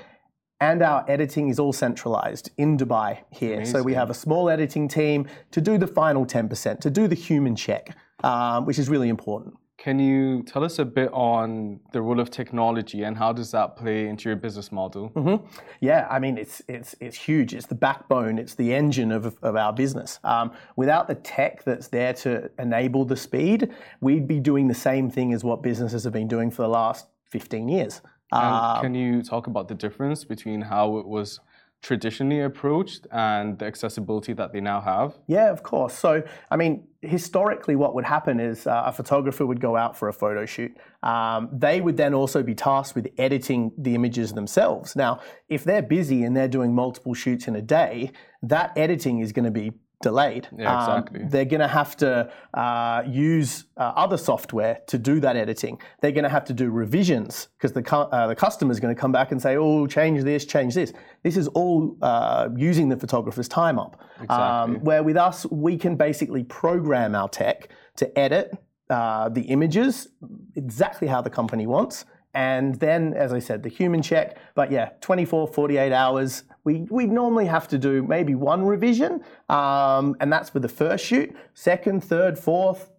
and 0.61 0.83
our 0.83 1.03
editing 1.07 1.49
is 1.49 1.59
all 1.59 1.73
centralized 1.73 2.51
in 2.57 2.77
Dubai 2.77 3.23
here. 3.31 3.55
Amazing. 3.55 3.73
So 3.73 3.83
we 3.83 3.95
have 3.95 4.11
a 4.11 4.13
small 4.13 4.49
editing 4.49 4.87
team 4.87 5.27
to 5.49 5.59
do 5.59 5.77
the 5.77 5.87
final 5.87 6.25
10%, 6.25 6.79
to 6.79 6.89
do 6.89 7.07
the 7.07 7.15
human 7.15 7.55
check, 7.55 7.97
um, 8.23 8.65
which 8.65 8.77
is 8.77 8.87
really 8.87 9.09
important. 9.09 9.55
Can 9.81 9.97
you 9.97 10.43
tell 10.43 10.63
us 10.63 10.77
a 10.77 10.85
bit 10.85 11.09
on 11.11 11.79
the 11.91 12.03
role 12.03 12.19
of 12.19 12.29
technology 12.29 13.01
and 13.01 13.17
how 13.17 13.33
does 13.33 13.49
that 13.49 13.75
play 13.75 14.07
into 14.07 14.29
your 14.29 14.35
business 14.35 14.71
model? 14.71 15.09
Mm-hmm. 15.15 15.43
Yeah, 15.79 16.07
I 16.07 16.19
mean 16.19 16.37
it's 16.37 16.61
it's 16.67 16.93
it's 16.99 17.17
huge. 17.17 17.55
It's 17.55 17.65
the 17.65 17.73
backbone. 17.73 18.37
It's 18.37 18.53
the 18.53 18.75
engine 18.75 19.11
of 19.11 19.35
of 19.41 19.55
our 19.55 19.73
business. 19.73 20.19
Um, 20.23 20.51
without 20.75 21.07
the 21.07 21.15
tech 21.15 21.63
that's 21.63 21.87
there 21.87 22.13
to 22.13 22.51
enable 22.59 23.05
the 23.05 23.17
speed, 23.17 23.71
we'd 24.01 24.27
be 24.27 24.39
doing 24.39 24.67
the 24.67 24.75
same 24.75 25.09
thing 25.09 25.33
as 25.33 25.43
what 25.43 25.63
businesses 25.63 26.03
have 26.03 26.13
been 26.13 26.27
doing 26.27 26.51
for 26.51 26.61
the 26.61 26.69
last 26.69 27.07
15 27.31 27.67
years. 27.67 28.01
Um, 28.31 28.81
can 28.81 28.93
you 28.93 29.23
talk 29.23 29.47
about 29.47 29.67
the 29.67 29.73
difference 29.73 30.23
between 30.23 30.61
how 30.61 30.99
it 30.99 31.07
was 31.07 31.39
traditionally 31.81 32.41
approached 32.41 33.07
and 33.11 33.57
the 33.57 33.65
accessibility 33.65 34.33
that 34.33 34.53
they 34.53 34.61
now 34.61 34.81
have? 34.81 35.17
Yeah, 35.27 35.49
of 35.49 35.63
course. 35.63 35.93
So, 35.93 36.23
I 36.49 36.55
mean, 36.55 36.87
historically, 37.01 37.75
what 37.75 37.95
would 37.95 38.05
happen 38.05 38.39
is 38.39 38.67
uh, 38.67 38.83
a 38.85 38.91
photographer 38.91 39.45
would 39.45 39.59
go 39.59 39.75
out 39.75 39.97
for 39.97 40.07
a 40.07 40.13
photo 40.13 40.45
shoot. 40.45 40.75
Um, 41.01 41.49
they 41.51 41.81
would 41.81 41.97
then 41.97 42.13
also 42.13 42.43
be 42.43 42.53
tasked 42.53 42.95
with 42.95 43.07
editing 43.17 43.71
the 43.77 43.95
images 43.95 44.33
themselves. 44.33 44.95
Now, 44.95 45.21
if 45.49 45.63
they're 45.63 45.81
busy 45.81 46.23
and 46.23 46.37
they're 46.37 46.47
doing 46.47 46.75
multiple 46.75 47.13
shoots 47.13 47.47
in 47.47 47.55
a 47.55 47.61
day, 47.61 48.11
that 48.43 48.77
editing 48.77 49.19
is 49.19 49.31
going 49.31 49.45
to 49.45 49.51
be 49.51 49.71
delayed. 50.01 50.47
Yeah, 50.57 50.79
exactly. 50.79 51.21
Um, 51.21 51.29
they're 51.29 51.45
going 51.45 51.61
to 51.61 51.67
have 51.67 51.95
to 51.97 52.31
uh, 52.53 53.03
use 53.07 53.65
uh, 53.77 53.93
other 53.95 54.17
software 54.17 54.79
to 54.87 54.97
do 54.97 55.19
that 55.19 55.35
editing. 55.35 55.79
They're 56.01 56.11
going 56.11 56.23
to 56.23 56.29
have 56.29 56.45
to 56.45 56.53
do 56.53 56.69
revisions 56.69 57.49
because 57.57 57.73
the, 57.73 57.83
cu- 57.83 57.95
uh, 57.95 58.27
the 58.27 58.35
customer 58.35 58.71
is 58.71 58.79
going 58.79 58.93
to 58.93 58.99
come 58.99 59.11
back 59.11 59.31
and 59.31 59.41
say, 59.41 59.57
oh, 59.57 59.87
change 59.87 60.23
this, 60.23 60.45
change 60.45 60.73
this. 60.75 60.93
This 61.23 61.37
is 61.37 61.47
all 61.49 61.97
uh, 62.01 62.49
using 62.55 62.89
the 62.89 62.97
photographer's 62.97 63.47
time 63.47 63.79
up. 63.79 64.01
Exactly. 64.21 64.75
Um, 64.75 64.83
where 64.83 65.03
with 65.03 65.17
us, 65.17 65.45
we 65.47 65.77
can 65.77 65.95
basically 65.95 66.43
program 66.43 67.15
our 67.15 67.29
tech 67.29 67.69
to 67.97 68.19
edit 68.19 68.57
uh, 68.89 69.29
the 69.29 69.41
images 69.41 70.09
exactly 70.55 71.07
how 71.07 71.21
the 71.21 71.29
company 71.29 71.65
wants 71.65 72.05
and 72.33 72.75
then, 72.75 73.13
as 73.13 73.33
I 73.33 73.39
said, 73.39 73.63
the 73.63 73.69
human 73.69 74.01
check. 74.01 74.37
But 74.55 74.71
yeah, 74.71 74.91
24, 75.01 75.47
48 75.47 75.91
hours. 75.91 76.43
We, 76.63 76.87
we 76.91 77.05
normally 77.07 77.45
have 77.47 77.67
to 77.69 77.77
do 77.77 78.03
maybe 78.03 78.35
one 78.35 78.63
revision, 78.63 79.23
um, 79.49 80.15
and 80.19 80.31
that's 80.31 80.49
for 80.49 80.59
the 80.59 80.69
first 80.69 81.05
shoot. 81.05 81.35
Second, 81.53 82.03
third, 82.03 82.37
fourth, 82.37 82.91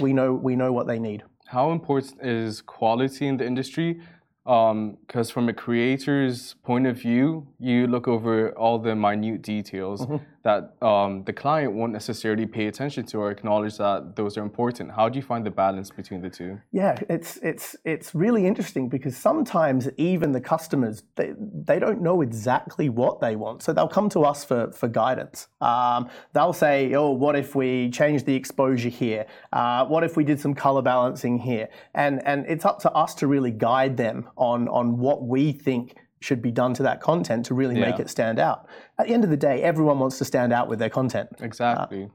we 0.00 0.12
know, 0.12 0.34
we 0.34 0.54
know 0.54 0.72
what 0.72 0.86
they 0.86 0.98
need. 0.98 1.24
How 1.46 1.70
important 1.70 2.22
is 2.22 2.60
quality 2.60 3.26
in 3.26 3.36
the 3.36 3.46
industry? 3.46 4.00
because 4.46 5.28
um, 5.30 5.34
from 5.34 5.48
a 5.48 5.52
creator's 5.52 6.54
point 6.62 6.86
of 6.86 6.96
view, 6.96 7.48
you 7.58 7.88
look 7.88 8.06
over 8.06 8.56
all 8.56 8.78
the 8.78 8.94
minute 8.94 9.42
details 9.42 10.02
mm-hmm. 10.02 10.24
That 10.46 10.80
um, 10.80 11.24
the 11.24 11.32
client 11.32 11.72
won't 11.72 11.92
necessarily 11.92 12.46
pay 12.46 12.68
attention 12.68 13.04
to 13.04 13.18
or 13.18 13.32
acknowledge 13.32 13.78
that 13.78 14.14
those 14.14 14.38
are 14.38 14.44
important. 14.44 14.92
How 14.92 15.08
do 15.08 15.18
you 15.18 15.22
find 15.22 15.44
the 15.44 15.50
balance 15.50 15.90
between 15.90 16.20
the 16.20 16.30
two? 16.30 16.60
Yeah, 16.70 16.96
it's 17.08 17.38
it's 17.42 17.74
it's 17.84 18.14
really 18.14 18.46
interesting 18.46 18.88
because 18.88 19.16
sometimes 19.16 19.88
even 19.96 20.30
the 20.30 20.40
customers 20.40 21.02
they, 21.16 21.32
they 21.36 21.80
don't 21.80 22.00
know 22.00 22.22
exactly 22.22 22.88
what 22.88 23.20
they 23.20 23.34
want, 23.34 23.64
so 23.64 23.72
they'll 23.72 23.88
come 23.98 24.08
to 24.10 24.20
us 24.20 24.44
for 24.44 24.70
for 24.70 24.86
guidance. 24.86 25.48
Um, 25.60 26.08
they'll 26.32 26.58
say, 26.66 26.94
"Oh, 26.94 27.10
what 27.10 27.34
if 27.34 27.56
we 27.56 27.90
change 27.90 28.22
the 28.22 28.36
exposure 28.36 28.88
here? 28.88 29.26
Uh, 29.52 29.84
what 29.86 30.04
if 30.04 30.16
we 30.16 30.22
did 30.22 30.38
some 30.38 30.54
color 30.54 30.80
balancing 30.80 31.38
here?" 31.38 31.68
And 31.92 32.24
and 32.24 32.46
it's 32.46 32.64
up 32.64 32.78
to 32.82 32.92
us 32.92 33.16
to 33.16 33.26
really 33.26 33.50
guide 33.50 33.96
them 33.96 34.28
on, 34.36 34.68
on 34.68 34.98
what 34.98 35.26
we 35.26 35.50
think 35.50 35.96
should 36.20 36.40
be 36.40 36.50
done 36.50 36.74
to 36.74 36.82
that 36.82 37.00
content 37.00 37.46
to 37.46 37.54
really 37.54 37.78
yeah. 37.78 37.90
make 37.90 38.00
it 38.00 38.08
stand 38.10 38.38
out. 38.38 38.66
At 38.98 39.06
the 39.06 39.14
end 39.14 39.24
of 39.24 39.30
the 39.30 39.36
day, 39.36 39.62
everyone 39.62 39.98
wants 39.98 40.18
to 40.18 40.24
stand 40.24 40.52
out 40.52 40.68
with 40.68 40.78
their 40.78 40.90
content. 40.90 41.28
Exactly. 41.40 42.04
Uh, 42.04 42.08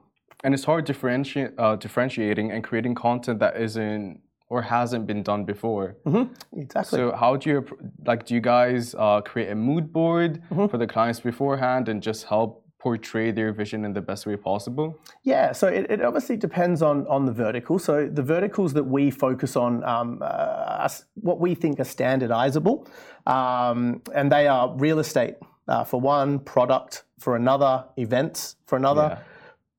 and 0.43 0.53
it's 0.53 0.63
hard 0.63 0.87
differenti- 0.87 1.53
uh, 1.57 1.75
differentiating 1.75 2.51
and 2.51 2.63
creating 2.63 2.95
content 2.95 3.39
that 3.39 3.57
isn't 3.57 4.19
or 4.49 4.61
hasn't 4.61 5.07
been 5.07 5.23
done 5.23 5.45
before. 5.45 5.95
Mm-hmm. 6.05 6.59
Exactly. 6.59 6.97
So 6.97 7.15
how 7.15 7.37
do 7.37 7.49
you 7.49 7.65
like? 8.05 8.25
Do 8.25 8.33
you 8.33 8.41
guys 8.41 8.95
uh, 8.97 9.21
create 9.21 9.49
a 9.49 9.55
mood 9.55 9.93
board 9.93 10.41
mm-hmm. 10.51 10.67
for 10.67 10.77
the 10.77 10.87
clients 10.87 11.21
beforehand 11.21 11.87
and 11.87 12.03
just 12.03 12.25
help 12.25 12.65
portray 12.81 13.29
their 13.29 13.53
vision 13.53 13.85
in 13.85 13.93
the 13.93 14.01
best 14.01 14.25
way 14.25 14.35
possible? 14.35 14.97
Yeah, 15.21 15.51
so 15.51 15.67
it, 15.67 15.85
it 15.91 16.01
obviously 16.01 16.35
depends 16.35 16.81
on, 16.81 17.05
on 17.05 17.27
the 17.27 17.31
vertical. 17.31 17.77
So 17.77 18.07
the 18.07 18.23
verticals 18.23 18.73
that 18.73 18.83
we 18.83 19.11
focus 19.11 19.55
on, 19.55 19.83
um, 19.83 20.17
uh, 20.19 20.89
what 21.13 21.39
we 21.39 21.53
think 21.53 21.79
are 21.79 21.83
standardizable, 21.83 22.87
um, 23.27 24.01
and 24.15 24.31
they 24.31 24.47
are 24.47 24.73
real 24.75 24.97
estate 24.97 25.35
uh, 25.67 25.83
for 25.83 26.01
one, 26.01 26.39
product 26.39 27.03
for 27.19 27.35
another, 27.35 27.85
events 27.97 28.55
for 28.65 28.77
another, 28.77 29.19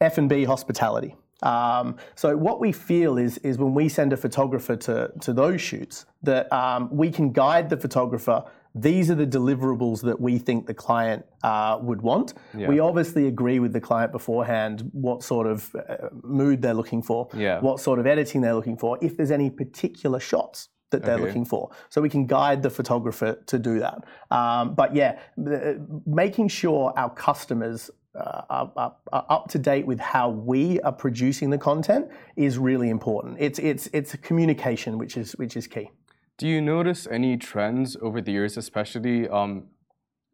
yeah. 0.00 0.06
F&B 0.06 0.44
hospitality. 0.44 1.16
Um, 1.42 1.96
so 2.14 2.36
what 2.36 2.60
we 2.60 2.70
feel 2.70 3.18
is 3.18 3.38
is 3.38 3.58
when 3.58 3.74
we 3.74 3.88
send 3.88 4.12
a 4.12 4.16
photographer 4.16 4.76
to 4.76 5.10
to 5.20 5.32
those 5.32 5.60
shoots 5.60 6.06
that 6.22 6.52
um, 6.52 6.88
we 6.92 7.10
can 7.10 7.32
guide 7.32 7.68
the 7.68 7.76
photographer 7.76 8.44
these 8.74 9.10
are 9.10 9.14
the 9.14 9.26
deliverables 9.26 10.02
that 10.02 10.20
we 10.20 10.38
think 10.38 10.66
the 10.66 10.74
client 10.74 11.24
uh, 11.42 11.78
would 11.82 12.00
want. 12.00 12.34
Yeah. 12.56 12.68
We 12.68 12.80
obviously 12.80 13.26
agree 13.26 13.58
with 13.58 13.72
the 13.72 13.80
client 13.80 14.12
beforehand 14.12 14.88
what 14.92 15.22
sort 15.22 15.46
of 15.46 15.74
uh, 15.74 16.08
mood 16.22 16.62
they're 16.62 16.74
looking 16.74 17.02
for, 17.02 17.28
yeah. 17.34 17.60
what 17.60 17.80
sort 17.80 17.98
of 17.98 18.06
editing 18.06 18.40
they're 18.40 18.54
looking 18.54 18.78
for, 18.78 18.98
if 19.02 19.16
there's 19.16 19.30
any 19.30 19.50
particular 19.50 20.20
shots 20.20 20.68
that 20.90 21.02
they're 21.02 21.14
okay. 21.14 21.24
looking 21.24 21.44
for. 21.44 21.70
So 21.88 22.00
we 22.00 22.08
can 22.08 22.26
guide 22.26 22.62
the 22.62 22.70
photographer 22.70 23.42
to 23.46 23.58
do 23.58 23.80
that. 23.80 24.04
Um, 24.30 24.74
but 24.74 24.94
yeah, 24.94 25.18
the, 25.36 25.84
making 26.06 26.48
sure 26.48 26.92
our 26.96 27.10
customers 27.10 27.90
uh, 28.14 28.42
are, 28.50 28.72
are, 28.76 28.96
are, 29.12 29.26
up 29.30 29.48
to 29.48 29.58
date 29.58 29.86
with 29.86 29.98
how 29.98 30.28
we 30.28 30.78
are 30.80 30.92
producing 30.92 31.48
the 31.48 31.58
content 31.58 32.08
is 32.36 32.58
really 32.58 32.90
important. 32.90 33.38
It's 33.40 33.58
it's 33.58 33.88
it's 33.94 34.12
a 34.12 34.18
communication 34.18 34.98
which 34.98 35.16
is 35.16 35.32
which 35.32 35.56
is 35.56 35.66
key. 35.66 35.90
Do 36.38 36.48
you 36.48 36.60
notice 36.60 37.06
any 37.10 37.36
trends 37.36 37.96
over 38.00 38.20
the 38.20 38.32
years, 38.32 38.56
especially 38.56 39.28
um, 39.28 39.68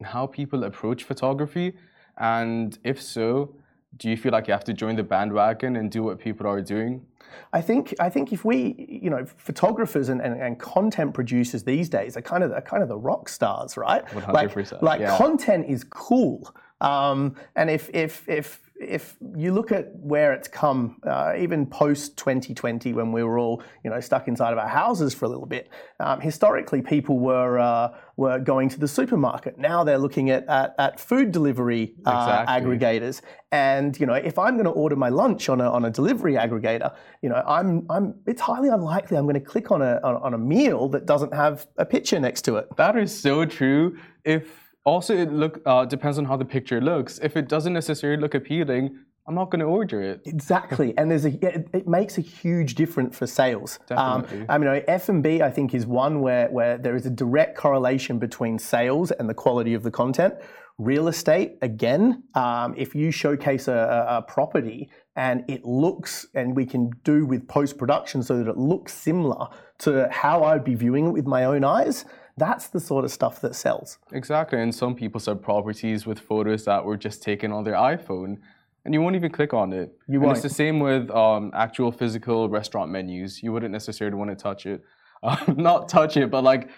how 0.03 0.27
people 0.27 0.65
approach 0.65 1.05
photography? 1.05 1.75
And 2.19 2.79
if 2.85 3.03
so, 3.03 3.55
do 3.97 4.09
you 4.09 4.17
feel 4.17 4.33
like 4.33 4.47
you 4.47 4.53
have 4.53 4.65
to 4.65 4.73
join 4.73 4.97
the 4.97 5.03
bandwagon 5.03 5.77
and 5.77 5.91
do 5.91 6.03
what 6.03 6.19
people 6.19 6.47
are 6.47 6.61
doing? 6.61 7.07
I 7.53 7.61
think 7.61 7.95
I 8.01 8.09
think 8.09 8.33
if 8.33 8.45
we, 8.45 8.75
you 8.89 9.11
know, 9.11 9.25
photographers 9.37 10.09
and, 10.09 10.21
and, 10.21 10.41
and 10.41 10.59
content 10.59 11.15
producers 11.15 11.63
these 11.63 11.89
days 11.89 12.17
are 12.17 12.23
kind 12.23 12.43
of 12.43 12.53
are 12.53 12.61
kind 12.61 12.83
of 12.83 12.89
the 12.89 12.97
rock 12.99 13.29
stars, 13.29 13.77
right? 13.77 14.05
100%, 14.07 14.73
like 14.73 14.83
like 14.83 15.01
yeah. 15.01 15.17
content 15.17 15.67
is 15.69 15.85
cool. 15.85 16.55
Um, 16.81 17.35
and 17.57 17.71
if 17.71 17.91
if 17.95 18.29
if 18.29 18.68
if 18.81 19.17
you 19.37 19.53
look 19.53 19.73
at 19.73 19.95
where 19.97 20.33
it's 20.33 20.47
come, 20.47 21.01
uh, 21.05 21.35
even 21.37 21.67
post 21.67 22.17
2020, 22.17 22.93
when 22.93 23.13
we 23.13 23.23
were 23.23 23.39
all 23.39 23.63
you 23.83 23.91
know 23.91 24.01
stuck 24.01 24.29
inside 24.29 24.53
of 24.53 24.59
our 24.59 24.69
houses 24.69 25.15
for 25.15 25.25
a 25.25 25.29
little 25.29 25.47
bit, 25.47 25.69
um, 26.01 26.21
historically 26.21 26.81
people 26.81 27.19
were 27.19 27.59
uh, 27.59 27.95
were 28.17 28.39
going 28.39 28.69
to 28.69 28.79
the 28.79 28.89
supermarket. 28.89 29.59
Now 29.59 29.85
they're 29.85 29.99
looking 29.99 30.31
at 30.31 30.47
at, 30.49 30.75
at 30.79 31.01
food 31.01 31.33
delivery 31.33 31.95
uh, 32.07 32.45
exactly. 32.47 32.77
aggregators. 32.77 33.21
And 33.51 33.99
you 33.99 34.07
know, 34.07 34.15
if 34.15 34.39
I'm 34.39 34.55
going 34.55 34.67
to 34.67 34.71
order 34.71 34.97
my 34.97 35.09
lunch 35.09 35.49
on 35.49 35.61
a 35.61 35.71
on 35.71 35.85
a 35.85 35.91
delivery 35.91 36.35
aggregator, 36.35 36.95
you 37.23 37.29
know, 37.29 37.43
I'm 37.47 37.87
I'm 37.91 38.15
it's 38.27 38.41
highly 38.41 38.69
unlikely 38.69 39.17
I'm 39.17 39.25
going 39.25 39.35
to 39.35 39.41
click 39.41 39.71
on 39.71 39.83
a 39.83 40.01
on, 40.05 40.17
on 40.17 40.35
a 40.35 40.39
meal 40.39 40.89
that 40.91 41.07
doesn't 41.07 41.35
have 41.35 41.67
a 41.79 41.85
picture 41.85 42.21
next 42.21 42.43
to 42.43 42.57
it. 42.57 42.69
That 42.77 42.97
is 42.97 43.19
so 43.19 43.45
true. 43.45 43.99
If 44.25 44.68
also, 44.89 45.17
it 45.17 45.33
look 45.33 45.61
uh, 45.67 45.85
depends 45.85 46.19
on 46.19 46.25
how 46.25 46.37
the 46.37 46.45
picture 46.45 46.81
looks. 46.81 47.19
If 47.19 47.37
it 47.37 47.49
doesn't 47.49 47.73
necessarily 47.73 48.21
look 48.21 48.35
appealing, 48.35 48.99
I'm 49.27 49.35
not 49.35 49.51
going 49.51 49.61
to 49.61 49.67
order 49.67 50.01
it. 50.01 50.23
Exactly, 50.25 50.97
and 50.97 51.11
there's 51.11 51.27
a 51.27 51.33
it, 51.45 51.69
it, 51.75 51.87
makes 51.87 52.17
a 52.17 52.23
huge 52.23 52.75
difference 52.75 53.17
for 53.17 53.27
sales. 53.27 53.79
Um, 53.91 54.23
Definitely. 54.23 54.41
Um, 54.41 54.47
I 54.49 54.59
mean, 54.59 54.85
F 54.89 55.09
and 55.11 55.23
B 55.23 55.43
I 55.43 55.51
think 55.51 55.75
is 55.75 55.87
one 55.87 56.21
where 56.21 56.49
where 56.49 56.79
there 56.79 56.97
is 56.97 57.05
a 57.05 57.11
direct 57.11 57.57
correlation 57.57 58.19
between 58.19 58.59
sales 58.59 59.11
and 59.11 59.29
the 59.29 59.35
quality 59.35 59.75
of 59.75 59.83
the 59.83 59.91
content. 59.91 60.35
Real 60.79 61.09
estate, 61.09 61.59
again, 61.61 62.23
um, 62.35 62.73
if 62.77 62.95
you 62.95 63.11
showcase 63.11 63.67
a, 63.67 64.07
a, 64.09 64.23
property 64.23 64.89
and 65.17 65.45
it 65.49 65.65
looks, 65.65 66.29
and 66.35 66.55
we 66.55 66.65
can 66.65 66.91
do 67.03 67.27
with 67.27 67.49
post 67.49 67.77
production 67.77 68.23
so 68.23 68.39
that 68.39 68.49
it 68.49 68.57
looks 68.57 68.95
similar 68.95 69.49
to 69.79 70.09
how 70.13 70.45
I'd 70.45 70.63
be 70.63 70.77
viewing 70.77 71.09
it 71.09 71.11
with 71.11 71.27
my 71.27 71.45
own 71.45 71.65
eyes, 71.65 72.05
that's 72.39 72.69
the 72.69 72.81
sort 72.81 73.05
of 73.05 73.11
stuff 73.11 73.41
that 73.41 73.55
sells. 73.55 73.99
Exactly. 74.13 74.61
And 74.61 74.75
some 74.75 74.95
people 74.95 75.21
sell 75.21 75.37
properties 75.37 76.07
with 76.07 76.19
photos 76.19 76.65
that 76.65 76.85
were 76.85 76.97
just 76.97 77.23
taken 77.23 77.53
on 77.53 77.65
their 77.65 77.75
iPhone 77.75 78.39
and 78.85 78.95
you 78.95 79.03
won't 79.03 79.17
even 79.17 79.31
click 79.31 79.53
on 79.53 79.73
it. 79.73 79.97
You 80.09 80.21
won't. 80.21 80.31
And 80.31 80.37
it's 80.39 80.43
the 80.43 80.55
same 80.55 80.81
with 80.81 81.11
um, 81.11 81.51
actual 81.55 81.93
physical 81.93 82.49
restaurant 82.49 82.91
menus. 82.91 83.43
You 83.43 83.53
wouldn't 83.53 83.73
necessarily 83.73 84.17
want 84.17 84.31
to 84.31 84.37
touch 84.37 84.67
it. 84.67 84.83
Uh, 85.21 85.37
not 85.57 85.89
touch 85.89 86.17
it, 86.17 86.31
but 86.31 86.45
like 86.45 86.71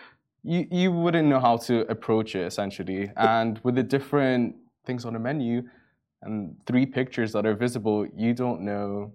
you, 0.43 0.67
you 0.71 0.91
wouldn't 0.91 1.29
know 1.29 1.39
how 1.39 1.59
to 1.59 1.81
approach 1.91 2.35
it 2.35 2.47
essentially. 2.47 3.13
And 3.19 3.61
with 3.63 3.75
the 3.75 3.83
different 3.83 4.57
things 4.87 5.05
on 5.05 5.13
the 5.13 5.19
menu 5.19 5.65
and 6.23 6.57
three 6.65 6.87
pictures 6.87 7.33
that 7.33 7.45
are 7.45 7.55
visible, 7.55 8.07
you 8.17 8.33
don't 8.33 8.63
know 8.63 9.13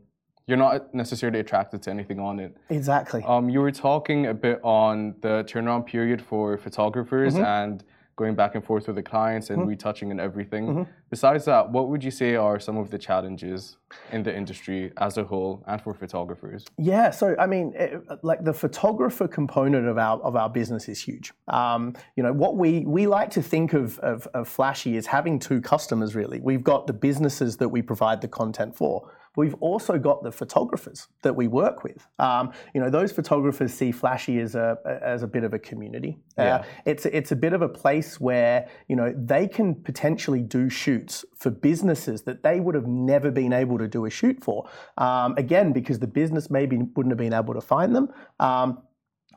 you're 0.48 0.58
not 0.58 0.94
necessarily 0.94 1.40
attracted 1.40 1.82
to 1.84 1.90
anything 1.90 2.20
on 2.20 2.40
it. 2.40 2.56
Exactly. 2.70 3.24
Um, 3.24 3.50
you 3.50 3.62
were 3.62 3.72
talking 3.72 4.28
a 4.28 4.34
bit 4.34 4.60
on 4.64 5.16
the 5.22 5.44
turnaround 5.46 5.86
period 5.86 6.22
for 6.22 6.58
photographers 6.58 7.34
mm-hmm. 7.34 7.44
and 7.44 7.84
going 8.16 8.34
back 8.34 8.56
and 8.56 8.64
forth 8.64 8.88
with 8.88 8.96
the 8.96 9.04
clients 9.04 9.50
and 9.50 9.60
mm-hmm. 9.60 9.70
retouching 9.70 10.10
and 10.10 10.22
everything. 10.22 10.68
Mm-hmm. 10.68 10.92
Besides 11.10 11.46
that, 11.46 11.70
what 11.70 11.90
would 11.90 12.04
you 12.04 12.12
say 12.12 12.36
are 12.36 12.60
some 12.60 12.78
of 12.78 12.90
the 12.90 12.98
challenges 12.98 13.78
in 14.12 14.24
the 14.24 14.36
industry 14.36 14.92
as 14.98 15.18
a 15.18 15.24
whole 15.24 15.64
and 15.68 15.82
for 15.82 15.94
photographers? 15.94 16.66
Yeah, 16.78 17.10
so 17.10 17.36
I 17.38 17.46
mean, 17.46 17.74
it, 17.76 18.02
like 18.24 18.44
the 18.44 18.54
photographer 18.54 19.28
component 19.28 19.88
of 19.88 19.98
our 19.98 20.20
of 20.22 20.36
our 20.36 20.50
business 20.50 20.88
is 20.88 21.02
huge. 21.02 21.34
Um, 21.50 21.94
you 22.16 22.24
know, 22.24 22.32
what 22.32 22.56
we 22.56 22.86
we 22.86 23.06
like 23.06 23.32
to 23.32 23.42
think 23.42 23.74
of, 23.74 24.00
of 24.00 24.28
of 24.34 24.48
Flashy 24.48 24.96
is 24.96 25.08
having 25.08 25.38
two 25.38 25.60
customers. 25.60 26.16
Really, 26.16 26.40
we've 26.40 26.64
got 26.64 26.88
the 26.88 26.94
businesses 26.94 27.58
that 27.58 27.70
we 27.70 27.82
provide 27.82 28.22
the 28.22 28.30
content 28.30 28.78
for 28.78 29.10
we've 29.36 29.56
also 29.56 29.98
got 29.98 30.24
the 30.24 30.32
photographers 30.32 31.08
that 31.22 31.36
we 31.36 31.48
work 31.48 31.84
with. 31.84 32.08
Um, 32.20 32.52
you 32.74 32.82
know, 32.82 32.90
those 32.90 33.12
photographers 33.12 33.74
see 33.74 33.92
Flashy 33.92 34.40
as 34.40 34.56
a 34.56 34.78
as 35.02 35.24
a 35.24 35.28
bit 35.28 35.44
of 35.44 35.54
a 35.54 35.60
community. 35.60 36.18
Uh, 36.38 36.44
yeah. 36.44 36.56
Uh, 36.56 36.64
it's 36.86 37.06
it's 37.06 37.32
a 37.32 37.36
bit 37.36 37.54
of 37.54 37.62
a 37.62 37.70
place 37.70 38.20
where 38.20 38.68
you 38.88 38.96
know 38.96 39.14
they 39.18 39.48
can 39.48 39.76
potentially 39.76 40.42
do 40.42 40.70
shoots 40.70 41.26
for 41.36 41.50
businesses 41.50 42.24
that 42.24 42.44
they 42.44 42.60
would 42.60 42.76
have 42.76 42.88
never 42.88 43.32
been 43.32 43.54
able 43.54 43.78
to 43.78 43.88
do 43.88 44.06
a 44.06 44.10
shoot 44.10 44.44
for. 44.44 44.70
Um, 44.98 45.36
again, 45.38 45.74
because 45.74 46.00
the 46.00 46.08
business 46.08 46.50
maybe 46.50 46.78
wouldn't 46.78 47.12
have 47.12 47.18
been 47.18 47.34
able 47.34 47.54
to 47.54 47.62
find 47.62 47.96
them. 47.96 48.10
Um, 48.40 48.82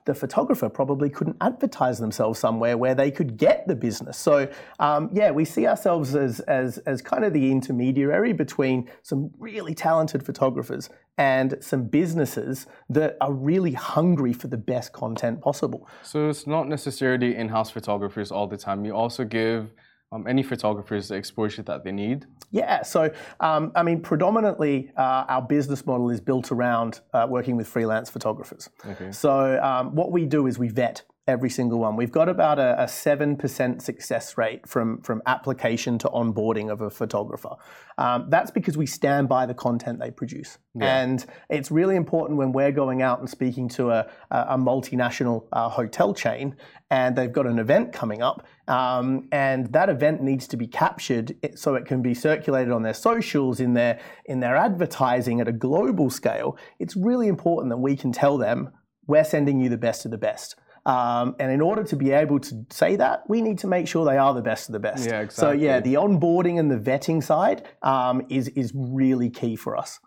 the 0.08 0.14
photographer 0.14 0.70
probably 0.70 1.10
couldn't 1.10 1.36
advertise 1.42 1.98
themselves 1.98 2.38
somewhere 2.38 2.78
where 2.78 2.94
they 2.94 3.10
could 3.10 3.36
get 3.36 3.68
the 3.68 3.76
business. 3.76 4.16
So 4.16 4.48
um, 4.80 5.10
yeah, 5.12 5.30
we 5.30 5.44
see 5.44 5.66
ourselves 5.66 6.16
as, 6.16 6.40
as, 6.40 6.78
as 6.78 7.02
kind 7.02 7.24
of 7.26 7.34
the 7.34 7.52
intermediary 7.52 8.32
between 8.32 8.90
some 9.02 9.30
really 9.38 9.74
talented 9.74 10.24
photographers 10.24 10.88
and 11.18 11.58
some 11.60 11.82
businesses 11.88 12.66
that 12.88 13.18
are 13.20 13.34
really 13.34 13.72
hungry 13.72 14.32
for 14.32 14.48
the 14.48 14.56
best 14.56 14.94
content 14.94 15.42
possible. 15.42 15.86
So 16.02 16.30
it's 16.30 16.46
not 16.46 16.68
necessarily 16.68 17.36
in-house 17.36 17.70
photographers 17.70 18.32
all 18.32 18.46
the 18.46 18.56
time. 18.56 18.86
You 18.86 18.94
also 18.96 19.24
give 19.24 19.74
um, 20.12 20.26
any 20.26 20.42
photographers 20.42 21.08
the 21.08 21.14
exposure 21.14 21.62
that 21.62 21.84
they 21.84 21.92
need? 21.92 22.26
Yeah, 22.50 22.82
so 22.82 23.12
um, 23.40 23.72
I 23.74 23.82
mean, 23.82 24.00
predominantly 24.00 24.90
uh, 24.96 25.24
our 25.28 25.42
business 25.42 25.84
model 25.84 26.10
is 26.10 26.20
built 26.20 26.50
around 26.50 27.00
uh, 27.12 27.26
working 27.28 27.56
with 27.56 27.68
freelance 27.68 28.08
photographers. 28.08 28.70
Okay. 28.86 29.12
So 29.12 29.62
um, 29.62 29.94
what 29.94 30.10
we 30.10 30.24
do 30.24 30.46
is 30.46 30.58
we 30.58 30.68
vet 30.68 31.02
every 31.28 31.50
single 31.50 31.78
one. 31.78 31.94
We've 31.94 32.10
got 32.10 32.28
about 32.28 32.58
a, 32.58 32.82
a 32.82 32.86
7% 32.86 33.82
success 33.82 34.38
rate 34.38 34.66
from, 34.66 35.02
from 35.02 35.22
application 35.26 35.98
to 35.98 36.08
onboarding 36.08 36.72
of 36.72 36.80
a 36.80 36.88
photographer. 36.88 37.50
Um, 37.98 38.26
that's 38.30 38.50
because 38.50 38.78
we 38.78 38.86
stand 38.86 39.28
by 39.28 39.44
the 39.44 39.52
content 39.52 40.00
they 40.00 40.10
produce. 40.10 40.56
Yeah. 40.74 41.02
And 41.02 41.24
it's 41.50 41.70
really 41.70 41.96
important 41.96 42.38
when 42.38 42.52
we're 42.52 42.72
going 42.72 43.02
out 43.02 43.20
and 43.20 43.28
speaking 43.28 43.68
to 43.70 43.90
a, 43.90 44.10
a 44.30 44.56
multinational 44.56 45.46
uh, 45.52 45.68
hotel 45.68 46.14
chain 46.14 46.56
and 46.90 47.14
they've 47.14 47.32
got 47.32 47.46
an 47.46 47.58
event 47.58 47.92
coming 47.92 48.22
up 48.22 48.46
um, 48.66 49.28
and 49.30 49.70
that 49.74 49.90
event 49.90 50.22
needs 50.22 50.48
to 50.48 50.56
be 50.56 50.66
captured 50.66 51.36
so 51.54 51.74
it 51.74 51.84
can 51.84 52.00
be 52.00 52.14
circulated 52.14 52.72
on 52.72 52.82
their 52.82 52.94
socials, 52.94 53.60
in 53.60 53.74
their, 53.74 54.00
in 54.24 54.40
their 54.40 54.56
advertising 54.56 55.42
at 55.42 55.48
a 55.48 55.52
global 55.52 56.08
scale. 56.08 56.56
It's 56.78 56.96
really 56.96 57.28
important 57.28 57.68
that 57.70 57.78
we 57.78 57.96
can 57.96 58.12
tell 58.12 58.38
them, 58.38 58.70
we're 59.06 59.24
sending 59.24 59.60
you 59.60 59.68
the 59.68 59.76
best 59.76 60.06
of 60.06 60.10
the 60.10 60.18
best. 60.18 60.54
Um, 60.86 61.36
and 61.38 61.52
in 61.52 61.60
order 61.60 61.84
to 61.84 61.96
be 61.96 62.12
able 62.12 62.40
to 62.40 62.66
say 62.70 62.96
that, 62.96 63.28
we 63.28 63.42
need 63.42 63.58
to 63.58 63.66
make 63.66 63.86
sure 63.88 64.04
they 64.04 64.18
are 64.18 64.34
the 64.34 64.42
best 64.42 64.68
of 64.68 64.72
the 64.72 64.78
best. 64.78 65.06
Yeah, 65.06 65.20
exactly. 65.20 65.58
So 65.58 65.64
yeah, 65.64 65.80
the 65.80 65.94
onboarding 65.94 66.58
and 66.58 66.70
the 66.70 66.78
vetting 66.78 67.22
side 67.22 67.68
um, 67.82 68.26
is 68.28 68.48
is 68.48 68.72
really 68.74 69.30
key 69.30 69.56
for 69.56 69.76
us. 69.76 70.00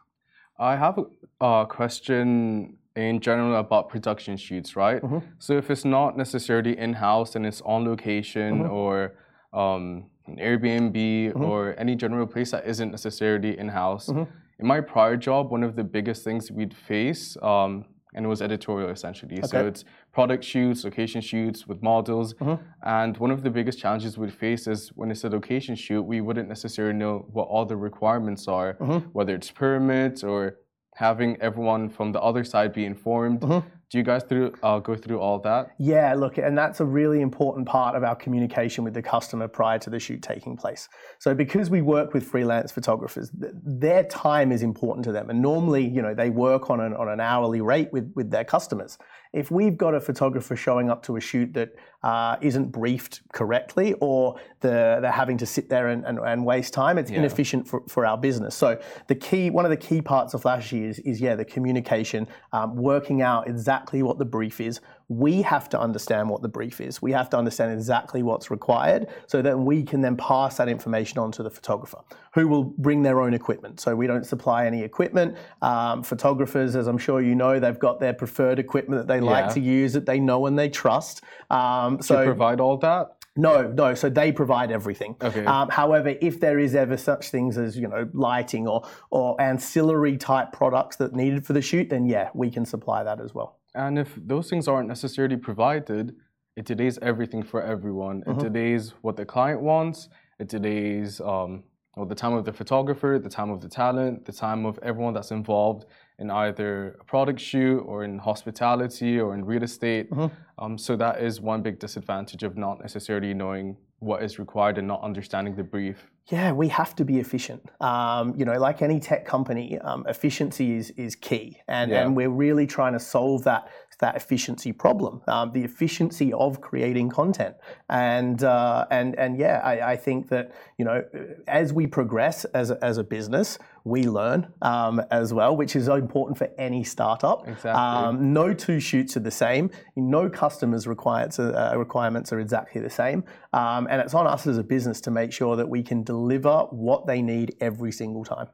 I 0.59 0.75
have 0.75 0.99
a 1.39 1.65
question 1.67 2.77
in 2.95 3.19
general 3.19 3.55
about 3.55 3.89
production 3.89 4.38
shoots, 4.38 4.75
right? 4.75 5.01
Mm-hmm. 5.01 5.19
So 5.39 5.53
if 5.53 5.71
it's 5.71 5.86
not 5.86 6.17
necessarily 6.17 6.77
in 6.77 6.93
house 6.93 7.36
and 7.36 7.45
it's 7.45 7.62
on 7.62 7.86
location 7.86 8.60
mm-hmm. 8.60 8.71
or 8.71 9.15
um, 9.53 10.05
an 10.27 10.38
Airbnb 10.38 10.93
mm-hmm. 10.93 11.43
or 11.43 11.75
any 11.77 11.95
general 11.95 12.27
place 12.27 12.51
that 12.51 12.65
isn't 12.65 12.91
necessarily 12.91 13.57
in 13.57 13.69
house. 13.69 14.07
Mm-hmm. 14.07 14.31
In 14.60 14.67
my 14.67 14.81
prior 14.81 15.17
job, 15.17 15.51
one 15.51 15.63
of 15.63 15.75
the 15.75 15.84
biggest 15.84 16.23
things 16.23 16.51
we'd 16.51 16.75
face 16.75 17.38
um, 17.41 17.86
and 18.13 18.26
it 18.26 18.28
was 18.28 18.41
editorial 18.41 18.89
essentially. 18.89 19.38
Okay. 19.38 19.47
So 19.47 19.67
it's 19.67 19.84
product 20.12 20.43
shoots, 20.43 20.84
location 20.84 21.21
shoots 21.21 21.67
with 21.67 21.82
models. 21.82 22.34
Mm-hmm. 22.36 22.63
And 22.84 23.17
one 23.17 23.32
of 23.32 23.43
the 23.43 23.50
biggest 23.50 23.80
challenges 23.80 24.17
we'd 24.17 24.34
face 24.34 24.67
is 24.67 24.89
when 24.95 25.12
it's 25.12 25.24
a 25.24 25.30
location 25.30 25.76
shoot, 25.76 26.02
we 26.04 26.21
wouldn't 26.21 26.50
necessarily 26.50 26.97
know 26.97 27.26
what 27.32 27.43
all 27.43 27.65
the 27.65 27.78
requirements 27.78 28.47
are, 28.47 28.74
mm-hmm. 28.76 29.08
whether 29.10 29.36
it's 29.36 29.52
permits 29.52 30.24
or 30.24 30.58
having 30.95 31.38
everyone 31.41 31.89
from 31.89 32.12
the 32.12 32.21
other 32.21 32.43
side 32.43 32.74
be 32.74 32.86
informed. 32.86 33.41
Mm-hmm. 33.41 33.67
Do 33.91 33.97
you 33.97 34.06
guys 34.06 34.23
through, 34.23 34.54
uh, 34.63 34.80
go 34.80 34.95
through 34.95 35.19
all 35.19 35.38
that? 35.39 35.75
Yeah, 35.77 36.13
look, 36.13 36.38
and 36.38 36.58
that's 36.58 36.80
a 36.80 36.86
really 36.86 37.19
important 37.19 37.67
part 37.67 37.93
of 37.93 38.06
our 38.06 38.15
communication 38.15 38.86
with 38.86 38.93
the 38.93 39.01
customer 39.01 39.49
prior 39.49 39.80
to 39.80 39.89
the 39.89 39.99
shoot 39.99 40.21
taking 40.21 40.56
place. 40.56 40.88
So 41.19 41.36
because 41.36 41.69
we 41.69 41.82
work 41.82 42.13
with 42.13 42.23
freelance 42.23 42.71
photographers, 42.71 43.32
their 43.34 44.06
time 44.06 44.54
is 44.54 44.63
important 44.63 45.04
to 45.06 45.12
them, 45.12 45.30
and 45.30 45.41
normally, 45.41 45.86
you 45.86 46.01
know, 46.01 46.13
they 46.13 46.30
work 46.30 46.69
on 46.69 46.80
an 46.80 46.93
on 46.93 47.10
an 47.10 47.19
hourly 47.19 47.60
rate 47.60 47.91
with 47.91 48.10
with 48.15 48.32
their 48.32 48.45
customers. 48.45 48.97
If 49.34 49.50
we've 49.50 49.78
got 49.78 49.96
a 49.96 50.02
photographer 50.02 50.58
showing 50.58 50.89
up 50.89 51.04
to 51.04 51.15
a 51.15 51.22
shoot 51.22 51.54
that 51.54 51.74
uh, 52.04 52.36
not 52.41 52.72
briefed 52.72 53.22
correctly, 53.32 53.94
or 54.02 54.39
the, 54.60 55.00
they're 55.02 55.12
having 55.12 55.38
to 55.38 55.46
sit 55.46 55.70
there 55.70 55.88
and, 55.88 56.04
and, 56.06 56.20
and 56.20 56.46
waste 56.46 56.74
time, 56.74 56.98
it's 56.98 57.10
yeah. 57.10 57.20
inefficient 57.20 57.67
for, 57.67 57.82
for 57.88 58.06
our 58.06 58.17
business. 58.17 58.56
So 58.56 58.80
the 59.08 59.15
key, 59.15 59.50
one 59.50 59.63
of 59.63 59.72
the 59.72 59.78
key 59.78 60.02
parts 60.02 60.34
of 60.34 60.41
Flashy 60.41 60.84
is, 60.84 61.00
is 61.00 61.22
yeah, 61.22 61.36
the 61.36 61.46
communication, 61.46 62.28
um, 62.52 62.76
working 62.76 63.22
out 63.22 63.48
exactly 63.48 64.04
what 64.04 64.17
the 64.17 64.26
brief 64.26 64.60
is, 64.60 64.82
we 65.12 65.41
have 65.41 65.67
to 65.67 65.78
understand 65.78 66.30
what 66.30 66.41
the 66.41 66.47
brief 66.47 66.80
is. 66.80 67.02
We 67.02 67.12
have 67.12 67.30
to 67.32 67.38
understand 67.38 67.74
exactly 67.74 68.24
what's 68.24 68.50
required 68.50 69.08
so 69.28 69.41
that 69.41 69.60
we 69.60 69.84
can 69.84 70.00
then 70.00 70.15
pass 70.15 70.56
that 70.56 70.69
information 70.69 71.19
on 71.19 71.34
to 71.34 71.43
the 71.43 71.50
photographer 71.50 71.97
who 72.34 72.47
will 72.47 72.63
bring 72.63 73.02
their 73.02 73.19
own 73.19 73.34
equipment. 73.34 73.82
So 73.82 73.93
we 73.93 74.08
don't 74.08 74.26
supply 74.26 74.65
any 74.65 74.84
equipment. 74.84 75.36
Um, 75.62 76.02
photographers, 76.02 76.78
as 76.78 76.88
I'm 76.88 76.97
sure 76.97 77.21
you 77.21 77.36
know, 77.36 77.60
they've 77.60 77.78
got 77.78 78.00
their 78.00 78.13
preferred 78.13 78.58
equipment 78.58 79.02
that 79.02 79.13
they 79.13 79.19
yeah. 79.24 79.30
like 79.30 79.54
to 79.56 79.60
use 79.60 79.91
that 79.93 80.06
they 80.06 80.17
know 80.17 80.45
and 80.45 80.58
they 80.58 80.69
trust. 80.69 81.24
Um, 81.50 82.02
so 82.02 82.24
provide 82.24 82.62
all 82.62 82.78
that? 82.78 83.17
No, 83.36 83.67
no. 83.67 83.93
So 83.95 84.10
they 84.10 84.32
provide 84.32 84.71
everything. 84.71 85.17
Okay. 85.21 85.45
Um, 85.45 85.67
however, 85.69 86.15
if 86.21 86.39
there 86.39 86.58
is 86.58 86.74
ever 86.74 86.95
such 86.95 87.30
things 87.30 87.58
as 87.58 87.78
you 87.78 87.88
know 87.88 88.10
lighting 88.13 88.67
or 88.67 88.88
or 89.10 89.39
ancillary 89.41 90.17
type 90.17 90.54
products 90.54 90.95
that 90.97 91.13
needed 91.13 91.45
for 91.45 91.52
the 91.52 91.62
shoot, 91.62 91.89
then 91.89 92.06
yeah, 92.06 92.30
we 92.34 92.50
can 92.50 92.65
supply 92.65 93.04
that 93.04 93.19
as 93.19 93.34
well. 93.34 93.61
And 93.75 93.97
if 93.97 94.13
those 94.17 94.49
things 94.49 94.67
aren't 94.67 94.88
necessarily 94.88 95.38
provided, 95.38 96.15
it 96.55 96.65
today's 96.65 96.99
everything 97.01 97.43
for 97.43 97.62
everyone. 97.62 98.21
Mm-hmm. 98.21 98.39
It 98.39 98.43
today's 98.43 98.93
what 99.01 99.15
the 99.15 99.25
client 99.25 99.62
wants. 99.62 100.10
It 100.39 100.49
today's 100.49 101.21
um, 101.21 101.63
well, 101.95 102.05
the 102.05 102.15
time 102.15 102.34
of 102.34 102.45
the 102.45 102.53
photographer, 102.53 103.19
the 103.21 103.29
time 103.29 103.49
of 103.49 103.60
the 103.60 103.67
talent, 103.67 104.25
the 104.25 104.31
time 104.31 104.65
of 104.65 104.79
everyone 104.81 105.13
that's 105.13 105.31
involved 105.31 105.86
in 106.19 106.31
either 106.31 106.97
a 107.01 107.03
product 107.03 107.39
shoot 107.39 107.79
or 107.79 108.05
in 108.05 108.17
hospitality 108.17 109.19
or 109.19 109.34
in 109.34 109.43
real 109.43 109.63
estate. 109.63 110.10
Mm-hmm. 110.10 110.63
Um, 110.63 110.77
so 110.77 110.95
that 110.95 111.21
is 111.21 111.41
one 111.41 111.62
big 111.62 111.79
disadvantage 111.79 112.43
of 112.43 112.55
not 112.55 112.79
necessarily 112.79 113.34
knowing 113.34 113.75
what 113.99 114.23
is 114.23 114.39
required 114.39 114.77
and 114.77 114.88
not 114.88 115.01
understanding 115.01 115.55
the 115.55 115.63
brief. 115.63 116.10
Yeah, 116.29 116.51
we 116.51 116.67
have 116.69 116.95
to 116.97 117.05
be 117.05 117.19
efficient. 117.19 117.63
Um, 117.81 118.36
you 118.38 118.45
know, 118.45 118.53
like 118.60 118.81
any 118.81 118.99
tech 118.99 119.25
company, 119.25 119.77
um, 119.79 120.05
efficiency 120.07 120.75
is 120.77 120.91
is 120.91 121.15
key, 121.15 121.57
and 121.67 121.91
Yeah. 121.91 122.03
and 122.05 122.15
we're 122.15 122.29
really 122.29 122.67
trying 122.67 122.93
to 122.93 122.99
solve 122.99 123.43
that 123.45 123.67
that 124.01 124.15
efficiency 124.15 124.73
problem, 124.73 125.21
um, 125.27 125.51
the 125.53 125.63
efficiency 125.63 126.33
of 126.33 126.59
creating 126.59 127.09
content, 127.09 127.55
and 127.89 128.43
uh, 128.43 128.85
and 128.91 129.17
and 129.17 129.37
yeah, 129.37 129.61
I, 129.63 129.93
I 129.93 129.95
think 129.95 130.29
that 130.29 130.51
you 130.77 130.85
know, 130.85 131.03
as 131.47 131.71
we 131.71 131.87
progress 131.87 132.43
as 132.45 132.71
a, 132.71 132.83
as 132.83 132.97
a 132.97 133.03
business, 133.03 133.57
we 133.83 134.03
learn 134.03 134.51
um, 134.61 135.01
as 135.11 135.33
well, 135.33 135.55
which 135.55 135.75
is 135.75 135.87
important 135.87 136.37
for 136.37 136.49
any 136.57 136.83
startup. 136.83 137.47
Exactly. 137.47 137.71
Um, 137.71 138.33
no 138.33 138.53
two 138.53 138.79
shoots 138.79 139.15
are 139.17 139.21
the 139.21 139.31
same. 139.31 139.69
No 139.95 140.29
customers' 140.29 140.87
requirements 140.87 141.39
are, 141.39 141.55
uh, 141.55 141.75
requirements 141.75 142.33
are 142.33 142.39
exactly 142.39 142.81
the 142.81 142.89
same. 142.89 143.23
Um, 143.53 143.87
and 143.89 144.01
it's 144.01 144.13
on 144.13 144.27
us 144.27 144.47
as 144.47 144.57
a 144.57 144.63
business 144.63 144.99
to 145.01 145.11
make 145.11 145.31
sure 145.31 145.55
that 145.55 145.69
we 145.69 145.83
can 145.83 146.03
deliver 146.03 146.67
what 146.71 147.07
they 147.07 147.21
need 147.21 147.55
every 147.61 147.91
single 147.91 148.25
time. 148.25 148.47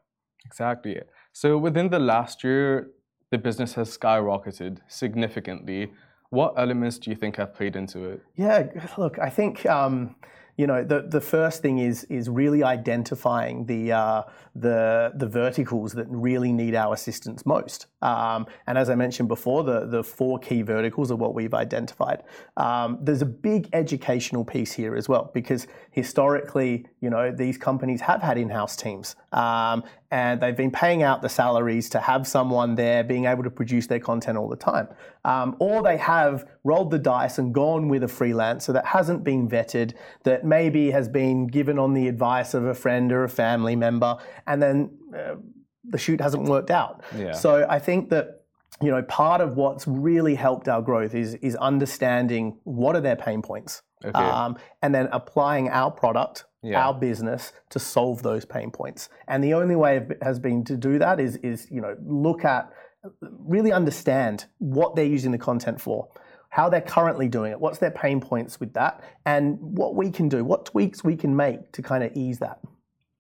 Exactly. 0.46 1.00
So 1.34 1.58
within 1.58 1.90
the 1.90 2.00
last 2.00 2.44
year, 2.44 2.92
the 3.32 3.38
business 3.38 3.74
has 3.74 3.96
skyrocketed 3.98 4.80
significantly. 4.88 5.92
What 6.30 6.54
elements 6.58 6.98
do 6.98 7.10
you 7.10 7.16
think 7.16 7.38
have 7.38 7.54
played 7.54 7.76
into 7.76 8.06
it? 8.06 8.22
Yeah, 8.36 8.68
look, 8.98 9.18
I 9.20 9.30
think 9.30 9.66
um, 9.66 10.16
you 10.58 10.66
know 10.66 10.84
the 10.84 11.04
the 11.08 11.22
first 11.22 11.62
thing 11.62 11.78
is 11.78 12.04
is 12.06 12.30
really 12.30 12.64
identifying 12.64 13.66
the 13.68 13.92
uh, 13.92 14.24
the 14.56 15.14
the 15.16 15.28
verticals 15.28 15.94
that 15.94 16.08
really 16.10 16.52
need 16.52 16.74
our 16.74 16.94
assistance 16.94 17.46
most. 17.46 17.86
Um, 18.02 18.48
and 18.66 18.78
as 18.78 18.90
I 18.90 18.96
mentioned 18.96 19.30
before, 19.30 19.64
the 19.64 19.86
the 19.86 20.04
four 20.04 20.40
key 20.40 20.64
verticals 20.64 21.12
are 21.12 21.16
what 21.16 21.36
we've 21.36 21.54
identified. 21.54 22.24
Um, 22.58 22.98
there's 23.02 23.22
a 23.22 23.28
big 23.28 23.70
educational 23.72 24.44
piece 24.44 24.74
here 24.74 24.96
as 24.96 25.08
well 25.08 25.32
because 25.34 25.68
historically, 25.92 26.88
you 27.00 27.10
know, 27.10 27.32
these 27.32 27.58
companies 27.58 28.02
have 28.02 28.22
had 28.22 28.38
in-house 28.38 28.76
teams. 28.76 29.16
Um, 29.32 29.84
and 30.10 30.42
they've 30.42 30.56
been 30.56 30.72
paying 30.72 31.04
out 31.04 31.22
the 31.22 31.30
salaries 31.30 31.90
to 31.90 32.00
have 32.00 32.28
someone 32.28 32.76
there 32.76 33.04
being 33.04 33.26
able 33.26 33.44
to 33.44 33.50
produce 33.52 33.88
their 33.88 34.00
content 34.00 34.38
all 34.38 34.50
the 34.50 34.56
time. 34.56 34.88
Um, 35.24 35.56
or 35.60 35.84
they 35.84 35.98
have 35.98 36.46
rolled 36.64 36.90
the 36.92 36.98
dice 36.98 37.38
and 37.38 37.54
gone 37.54 37.88
with 37.88 38.04
a 38.04 38.08
freelancer 38.08 38.74
that 38.74 38.86
hasn't 38.86 39.24
been 39.24 39.48
vetted, 39.48 39.94
that 40.24 40.44
maybe 40.44 40.92
has 40.92 41.08
been 41.08 41.48
given 41.48 41.78
on 41.78 41.94
the 41.94 42.08
advice 42.08 42.54
of 42.54 42.66
a 42.66 42.74
friend 42.74 43.12
or 43.12 43.24
a 43.24 43.30
family 43.30 43.76
member, 43.76 44.18
and 44.48 44.62
then 44.62 44.98
uh, 45.16 45.36
the 45.84 45.98
shoot 45.98 46.20
hasn't 46.20 46.44
worked 46.46 46.72
out. 46.72 47.04
Yeah. 47.16 47.34
So 47.34 47.66
I 47.70 47.80
think 47.80 48.10
that 48.10 48.46
you 48.82 48.92
know 48.92 49.02
part 49.04 49.42
of 49.42 49.56
what's 49.56 49.88
really 49.88 50.36
helped 50.36 50.68
our 50.68 50.82
growth 50.82 51.14
is 51.16 51.36
is 51.36 51.56
understanding 51.58 52.58
what 52.64 52.96
are 52.96 53.02
their 53.02 53.16
pain 53.16 53.42
points, 53.42 53.82
Okay. 54.04 54.18
um, 54.20 54.58
and 54.82 54.96
then 54.96 55.10
applying 55.12 55.70
our 55.70 55.92
product 55.92 56.46
Yeah. 56.64 56.84
our 56.86 56.94
business 56.94 57.54
to 57.70 57.80
solve 57.80 58.24
those 58.24 58.44
pain 58.44 58.72
points. 58.72 59.10
And 59.28 59.44
the 59.44 59.54
only 59.54 59.76
way 59.76 60.06
has 60.22 60.40
been 60.40 60.64
to 60.66 60.76
do 60.76 60.98
that 61.00 61.20
is, 61.20 61.38
is 61.38 61.68
you 61.70 61.82
know, 61.82 61.96
look 62.06 62.44
at, 62.44 62.72
really 63.22 63.72
understand 63.72 64.46
what 64.58 64.96
they're 64.96 65.06
using 65.06 65.32
the 65.32 65.38
content 65.38 65.80
for, 65.80 66.10
how 66.50 66.68
they're 66.68 66.82
currently 66.82 67.28
doing 67.28 67.52
it, 67.52 67.60
what's 67.60 67.78
their 67.78 67.92
pain 67.92 68.20
points 68.20 68.60
with 68.60 68.74
that, 68.74 69.04
and 69.26 69.58
what 69.60 69.96
we 69.96 70.10
can 70.10 70.28
do, 70.28 70.44
what 70.44 70.66
tweaks 70.66 71.04
we 71.04 71.16
can 71.16 71.36
make 71.36 71.72
to 71.74 71.82
kind 71.82 72.04
of 72.04 72.12
ease 72.16 72.40
that. 72.40 72.60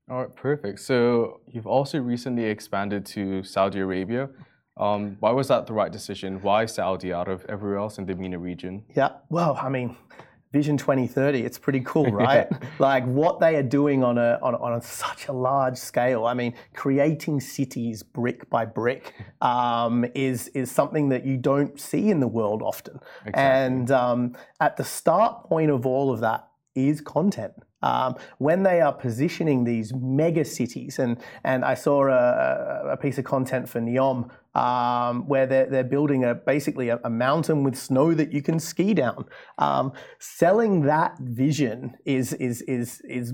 All 0.09 0.21
right, 0.21 0.35
perfect. 0.35 0.79
So 0.79 1.41
you've 1.47 1.67
also 1.67 1.99
recently 1.99 2.45
expanded 2.45 3.05
to 3.07 3.43
Saudi 3.43 3.79
Arabia. 3.79 4.29
Um, 4.77 5.17
why 5.19 5.31
was 5.31 5.47
that 5.49 5.67
the 5.67 5.73
right 5.73 5.91
decision? 5.91 6.41
Why 6.41 6.65
Saudi 6.65 7.11
out 7.11 7.27
of 7.27 7.45
everywhere 7.49 7.79
else 7.79 7.97
in 7.97 8.05
the 8.05 8.15
MENA 8.15 8.39
region? 8.39 8.83
Yeah. 8.95 9.09
Well, 9.29 9.57
I 9.61 9.69
mean, 9.69 9.97
Vision 10.51 10.77
2030, 10.77 11.41
it's 11.41 11.57
pretty 11.57 11.81
cool, 11.81 12.11
right? 12.11 12.47
Like 12.79 13.05
what 13.05 13.39
they 13.39 13.55
are 13.55 13.63
doing 13.63 14.03
on 14.03 14.17
a, 14.17 14.39
on, 14.41 14.55
on 14.55 14.73
a, 14.73 14.81
such 14.81 15.27
a 15.27 15.33
large 15.33 15.77
scale. 15.77 16.25
I 16.25 16.33
mean, 16.33 16.53
creating 16.73 17.41
cities 17.41 18.03
brick 18.03 18.49
by 18.49 18.65
brick 18.65 19.13
um, 19.41 20.05
is, 20.15 20.47
is 20.49 20.71
something 20.71 21.09
that 21.09 21.25
you 21.25 21.37
don't 21.37 21.79
see 21.79 22.09
in 22.09 22.19
the 22.19 22.27
world 22.27 22.61
often. 22.61 22.99
And 23.33 23.91
um, 23.91 24.37
at 24.59 24.77
the 24.77 24.83
start 24.83 25.43
point 25.43 25.71
of 25.71 25.85
all 25.85 26.13
of 26.13 26.21
that 26.21 26.47
is 26.75 27.01
content. 27.01 27.53
Um, 27.81 28.15
when 28.39 28.63
they 28.63 28.81
are 28.81 28.93
positioning 28.93 29.63
these 29.63 29.93
mega 29.93 30.43
cities, 30.43 30.99
and, 30.99 31.17
and 31.43 31.63
I 31.63 31.75
saw 31.75 32.07
a, 32.07 32.93
a 32.93 32.97
piece 32.97 33.17
of 33.17 33.25
content 33.25 33.69
for 33.69 33.79
Neom 33.79 34.29
um, 34.55 35.27
where 35.27 35.45
they're, 35.45 35.67
they're 35.67 35.83
building 35.83 36.23
a 36.23 36.33
basically 36.33 36.89
a, 36.89 36.99
a 37.03 37.09
mountain 37.09 37.63
with 37.63 37.77
snow 37.77 38.13
that 38.15 38.33
you 38.33 38.41
can 38.41 38.59
ski 38.59 38.93
down. 38.93 39.25
Um, 39.59 39.93
selling 40.19 40.81
that 40.83 41.17
vision 41.19 41.95
is 42.05 42.33
is 42.33 42.63
is 42.63 43.01
is 43.01 43.33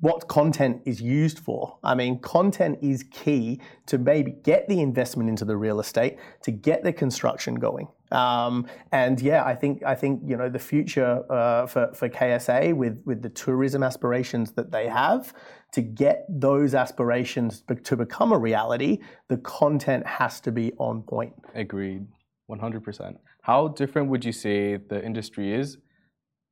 what 0.00 0.26
content 0.26 0.82
is 0.84 1.00
used 1.00 1.38
for. 1.38 1.78
I 1.84 1.94
mean, 1.94 2.18
content 2.18 2.80
is 2.82 3.04
key 3.04 3.60
to 3.86 3.98
maybe 3.98 4.32
get 4.32 4.68
the 4.68 4.80
investment 4.80 5.28
into 5.28 5.44
the 5.44 5.56
real 5.56 5.78
estate, 5.78 6.18
to 6.42 6.50
get 6.50 6.82
the 6.82 6.92
construction 6.92 7.54
going. 7.54 7.86
Um, 8.12 8.66
and 8.92 9.20
yeah, 9.20 9.44
I 9.44 9.54
think 9.54 9.82
I 9.84 9.94
think 9.94 10.20
you 10.24 10.36
know 10.36 10.48
the 10.48 10.58
future 10.58 11.24
uh, 11.30 11.66
for 11.66 11.92
for 11.94 12.08
KSA 12.08 12.74
with 12.74 13.02
with 13.04 13.22
the 13.22 13.30
tourism 13.30 13.82
aspirations 13.82 14.52
that 14.52 14.70
they 14.70 14.88
have 14.88 15.34
to 15.72 15.80
get 15.80 16.26
those 16.28 16.74
aspirations 16.74 17.64
to 17.84 17.96
become 17.96 18.32
a 18.32 18.38
reality, 18.38 18.98
the 19.28 19.38
content 19.38 20.06
has 20.06 20.40
to 20.40 20.52
be 20.52 20.72
on 20.78 21.02
point. 21.02 21.32
Agreed, 21.54 22.06
100%. 22.50 23.16
How 23.40 23.68
different 23.68 24.08
would 24.10 24.22
you 24.22 24.32
say 24.32 24.76
the 24.76 25.02
industry 25.02 25.54
is 25.54 25.78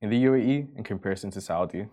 in 0.01 0.09
the 0.09 0.23
UAE 0.25 0.67
in 0.75 0.83
comparison 0.83 1.29
to 1.29 1.39
Saudi? 1.39 1.85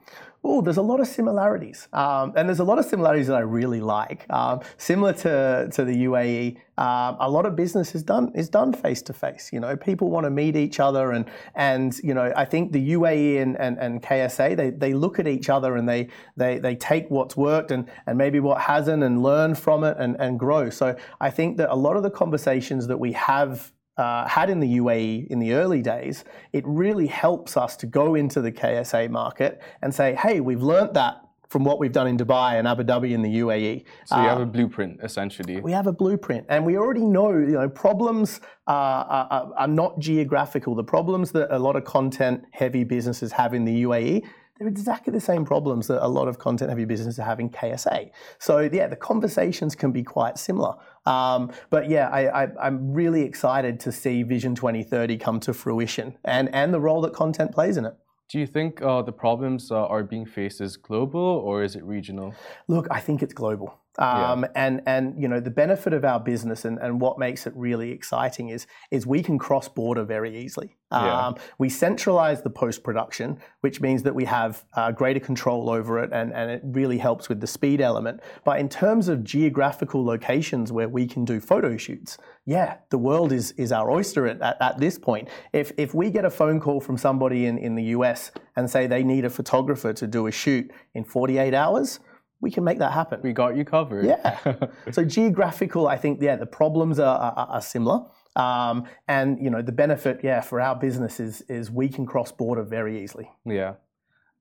Oh, 0.42 0.62
there's 0.62 0.78
a 0.78 0.82
lot 0.82 0.98
of 0.98 1.06
similarities, 1.06 1.88
um, 1.92 2.32
and 2.36 2.48
there's 2.48 2.60
a 2.60 2.64
lot 2.64 2.78
of 2.78 2.86
similarities 2.86 3.26
that 3.26 3.36
I 3.36 3.40
really 3.40 3.80
like. 3.80 4.24
Um, 4.30 4.60
similar 4.78 5.12
to, 5.14 5.68
to 5.72 5.84
the 5.84 6.04
UAE, 6.04 6.56
um, 6.78 7.16
a 7.20 7.28
lot 7.28 7.44
of 7.44 7.54
business 7.54 7.94
is 7.94 8.02
done 8.02 8.32
is 8.34 8.48
done 8.48 8.72
face 8.72 9.02
to 9.02 9.12
face. 9.12 9.50
You 9.52 9.60
know, 9.60 9.76
people 9.76 10.10
want 10.10 10.24
to 10.24 10.30
meet 10.30 10.56
each 10.56 10.80
other, 10.80 11.12
and 11.12 11.26
and 11.54 11.98
you 12.02 12.14
know, 12.14 12.32
I 12.34 12.46
think 12.46 12.72
the 12.72 12.92
UAE 12.92 13.42
and, 13.42 13.58
and, 13.58 13.78
and 13.78 14.02
KSA 14.02 14.56
they, 14.56 14.70
they 14.70 14.94
look 14.94 15.18
at 15.18 15.28
each 15.28 15.50
other 15.50 15.76
and 15.76 15.86
they 15.86 16.08
they 16.36 16.58
they 16.58 16.76
take 16.76 17.10
what's 17.10 17.36
worked 17.36 17.70
and 17.70 17.90
and 18.06 18.16
maybe 18.16 18.40
what 18.40 18.60
hasn't 18.60 19.02
and 19.02 19.22
learn 19.22 19.54
from 19.54 19.84
it 19.84 19.96
and 19.98 20.16
and 20.18 20.38
grow. 20.38 20.70
So 20.70 20.96
I 21.20 21.28
think 21.30 21.58
that 21.58 21.70
a 21.70 21.76
lot 21.76 21.96
of 21.96 22.02
the 22.02 22.10
conversations 22.10 22.86
that 22.86 22.98
we 22.98 23.12
have 23.12 23.70
uh, 23.98 24.26
had 24.26 24.48
in 24.48 24.60
the 24.60 24.78
UAE 24.78 25.26
in 25.26 25.38
the 25.38 25.52
early 25.52 25.82
days, 25.82 26.24
it 26.52 26.64
really 26.66 27.06
helps 27.06 27.56
us 27.56 27.76
to 27.76 27.86
go 27.86 28.14
into 28.14 28.40
the 28.40 28.52
KSA 28.52 29.10
market 29.10 29.60
and 29.82 29.94
say, 29.94 30.14
hey, 30.14 30.40
we've 30.40 30.62
learnt 30.62 30.94
that 30.94 31.24
from 31.48 31.64
what 31.64 31.78
we've 31.78 31.92
done 31.92 32.06
in 32.06 32.16
Dubai 32.16 32.58
and 32.58 32.68
Abu 32.68 32.84
Dhabi 32.84 33.12
in 33.12 33.22
the 33.22 33.40
UAE. 33.40 33.84
So 34.04 34.20
you 34.20 34.28
have 34.28 34.40
a 34.40 34.46
blueprint 34.46 35.00
essentially. 35.02 35.60
We 35.60 35.72
have 35.72 35.86
a 35.86 35.92
blueprint, 35.92 36.46
and 36.48 36.64
we 36.64 36.76
already 36.76 37.04
know, 37.04 37.30
you 37.30 37.58
know, 37.58 37.68
problems 37.68 38.40
are, 38.66 39.04
are, 39.06 39.52
are 39.56 39.68
not 39.68 39.98
geographical. 39.98 40.74
The 40.74 40.84
problems 40.84 41.32
that 41.32 41.54
a 41.54 41.58
lot 41.58 41.74
of 41.74 41.84
content-heavy 41.84 42.84
businesses 42.84 43.32
have 43.32 43.54
in 43.54 43.64
the 43.64 43.82
UAE, 43.84 44.26
they're 44.58 44.68
exactly 44.68 45.12
the 45.12 45.20
same 45.20 45.44
problems 45.44 45.86
that 45.86 46.04
a 46.04 46.08
lot 46.08 46.28
of 46.28 46.38
content-heavy 46.38 46.84
businesses 46.84 47.22
have 47.22 47.40
in 47.40 47.48
KSA. 47.48 48.10
So 48.38 48.58
yeah, 48.60 48.88
the 48.88 48.96
conversations 48.96 49.74
can 49.74 49.92
be 49.92 50.02
quite 50.02 50.38
similar. 50.38 50.74
Um, 51.06 51.52
but 51.70 51.88
yeah, 51.88 52.08
I, 52.08 52.44
I, 52.44 52.48
I'm 52.60 52.92
really 52.92 53.22
excited 53.22 53.80
to 53.80 53.92
see 53.92 54.22
Vision 54.22 54.54
2030 54.54 55.16
come 55.18 55.40
to 55.40 55.54
fruition, 55.54 56.16
and 56.24 56.52
and 56.54 56.74
the 56.74 56.80
role 56.80 57.00
that 57.02 57.12
content 57.12 57.52
plays 57.52 57.76
in 57.76 57.84
it. 57.86 57.94
Do 58.28 58.38
you 58.38 58.46
think 58.46 58.82
uh, 58.82 59.00
the 59.00 59.12
problems 59.12 59.70
uh, 59.70 59.86
are 59.86 60.02
being 60.02 60.26
faced 60.26 60.60
as 60.60 60.76
global 60.76 61.20
or 61.20 61.62
is 61.62 61.76
it 61.76 61.84
regional? 61.84 62.34
Look, 62.66 62.86
I 62.90 63.00
think 63.00 63.22
it's 63.22 63.32
global. 63.32 63.80
Um, 63.98 64.46
and 64.54 64.80
and 64.86 65.20
you 65.20 65.26
know 65.26 65.40
the 65.40 65.50
benefit 65.50 65.92
of 65.92 66.04
our 66.04 66.20
business 66.20 66.64
and, 66.64 66.78
and 66.78 67.00
what 67.00 67.18
makes 67.18 67.46
it 67.46 67.52
really 67.56 67.90
exciting 67.90 68.48
is 68.50 68.66
is 68.90 69.06
we 69.06 69.22
can 69.22 69.38
cross 69.38 69.68
border 69.68 70.04
very 70.04 70.36
easily. 70.38 70.76
Um, 70.90 71.04
Yeah. 71.04 71.32
We 71.58 71.68
centralize 71.68 72.42
the 72.42 72.50
post 72.50 72.82
production, 72.82 73.38
which 73.60 73.80
means 73.80 74.02
that 74.04 74.14
we 74.14 74.24
have 74.24 74.64
uh, 74.74 74.92
greater 74.92 75.20
control 75.20 75.68
over 75.68 75.98
it, 76.02 76.10
and, 76.12 76.32
and 76.32 76.50
it 76.50 76.62
really 76.64 76.96
helps 76.98 77.28
with 77.28 77.40
the 77.40 77.46
speed 77.46 77.80
element. 77.80 78.20
But 78.44 78.58
in 78.60 78.68
terms 78.68 79.08
of 79.08 79.22
geographical 79.22 80.04
locations 80.04 80.72
where 80.72 80.88
we 80.88 81.06
can 81.06 81.24
do 81.24 81.40
photo 81.40 81.76
shoots, 81.76 82.16
yeah, 82.46 82.76
the 82.90 82.98
world 82.98 83.32
is 83.32 83.52
is 83.52 83.72
our 83.72 83.90
oyster 83.90 84.26
at, 84.26 84.40
at, 84.40 84.56
at 84.60 84.78
this 84.78 84.98
point. 84.98 85.28
If 85.52 85.72
if 85.76 85.92
we 85.92 86.10
get 86.10 86.24
a 86.24 86.30
phone 86.30 86.60
call 86.60 86.80
from 86.80 86.96
somebody 86.96 87.46
in, 87.46 87.58
in 87.58 87.74
the 87.74 87.84
US 87.96 88.30
and 88.56 88.70
say 88.70 88.86
they 88.86 89.02
need 89.02 89.24
a 89.24 89.30
photographer 89.30 89.92
to 89.92 90.06
do 90.06 90.26
a 90.28 90.32
shoot 90.32 90.70
in 90.94 91.04
48 91.04 91.52
hours, 91.52 92.00
we 92.40 92.50
can 92.50 92.64
make 92.64 92.78
that 92.78 92.92
happen. 92.92 93.20
We 93.22 93.32
got 93.32 93.56
you 93.56 93.64
covered. 93.64 94.04
Yeah. 94.04 94.38
so 94.92 95.04
geographical, 95.04 95.88
I 95.88 95.96
think, 95.96 96.22
yeah, 96.22 96.36
the 96.36 96.46
problems 96.46 96.98
are, 96.98 97.18
are, 97.18 97.48
are 97.50 97.60
similar. 97.60 98.06
Um, 98.36 98.84
and 99.08 99.42
you 99.42 99.50
know 99.50 99.62
the 99.62 99.72
benefit, 99.72 100.20
yeah, 100.22 100.40
for 100.40 100.60
our 100.60 100.76
business 100.76 101.18
is 101.18 101.40
is 101.48 101.70
we 101.70 101.88
can 101.88 102.06
cross 102.06 102.30
border 102.30 102.62
very 102.62 103.02
easily. 103.02 103.28
Yeah. 103.44 103.74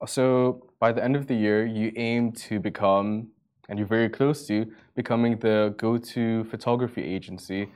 So 0.05 0.69
by 0.79 0.91
the 0.91 1.03
end 1.03 1.15
of 1.15 1.25
the 1.25 1.33
year, 1.33 1.65
you 1.65 1.91
aim 1.95 2.31
to 2.33 2.59
become, 2.59 3.29
and 3.67 3.79
you're 3.79 3.87
very 3.87 4.09
close 4.09 4.45
to 4.47 4.71
becoming 4.95 5.39
the 5.39 5.73
go-to 5.77 6.43
photography 6.43 7.03
agency 7.03 7.71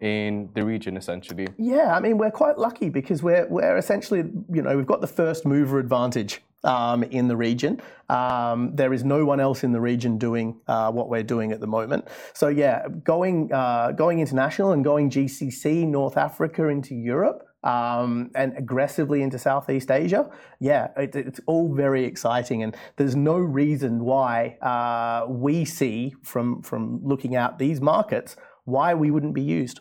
in 0.00 0.50
the 0.54 0.62
region, 0.62 0.98
essentially. 0.98 1.48
Yeah, 1.56 1.96
I 1.96 2.00
mean 2.00 2.18
we're 2.18 2.30
quite 2.30 2.58
lucky 2.58 2.90
because 2.90 3.22
we're 3.22 3.46
we're 3.48 3.78
essentially 3.78 4.24
you 4.52 4.60
know 4.60 4.76
we've 4.76 4.86
got 4.86 5.00
the 5.00 5.06
first 5.06 5.46
mover 5.46 5.78
advantage 5.78 6.42
um, 6.64 7.02
in 7.04 7.28
the 7.28 7.36
region. 7.36 7.80
Um, 8.08 8.74
there 8.74 8.92
is 8.92 9.04
no 9.04 9.24
one 9.24 9.40
else 9.40 9.64
in 9.64 9.72
the 9.72 9.80
region 9.80 10.18
doing 10.18 10.60
uh, 10.68 10.90
what 10.92 11.08
we're 11.08 11.22
doing 11.22 11.52
at 11.52 11.60
the 11.60 11.66
moment. 11.66 12.08
So 12.34 12.48
yeah, 12.48 12.86
going 13.04 13.52
uh, 13.52 13.92
going 13.92 14.20
international 14.20 14.72
and 14.72 14.84
going 14.84 15.10
GCC, 15.10 15.86
North 15.86 16.16
Africa 16.16 16.68
into 16.68 16.94
Europe. 16.94 17.48
Um, 17.64 18.32
and 18.34 18.58
aggressively 18.58 19.22
into 19.22 19.38
Southeast 19.38 19.88
Asia, 19.92 20.28
yeah, 20.58 20.88
it, 20.96 21.14
it's 21.14 21.38
all 21.46 21.72
very 21.72 22.04
exciting, 22.04 22.64
and 22.64 22.76
there's 22.96 23.14
no 23.14 23.36
reason 23.36 24.00
why 24.00 24.56
uh, 24.60 25.28
we 25.28 25.64
see 25.64 26.12
from 26.24 26.60
from 26.62 26.98
looking 27.04 27.36
at 27.36 27.60
these 27.60 27.80
markets 27.80 28.34
why 28.64 28.94
we 28.94 29.12
wouldn't 29.12 29.34
be 29.34 29.42
used. 29.42 29.78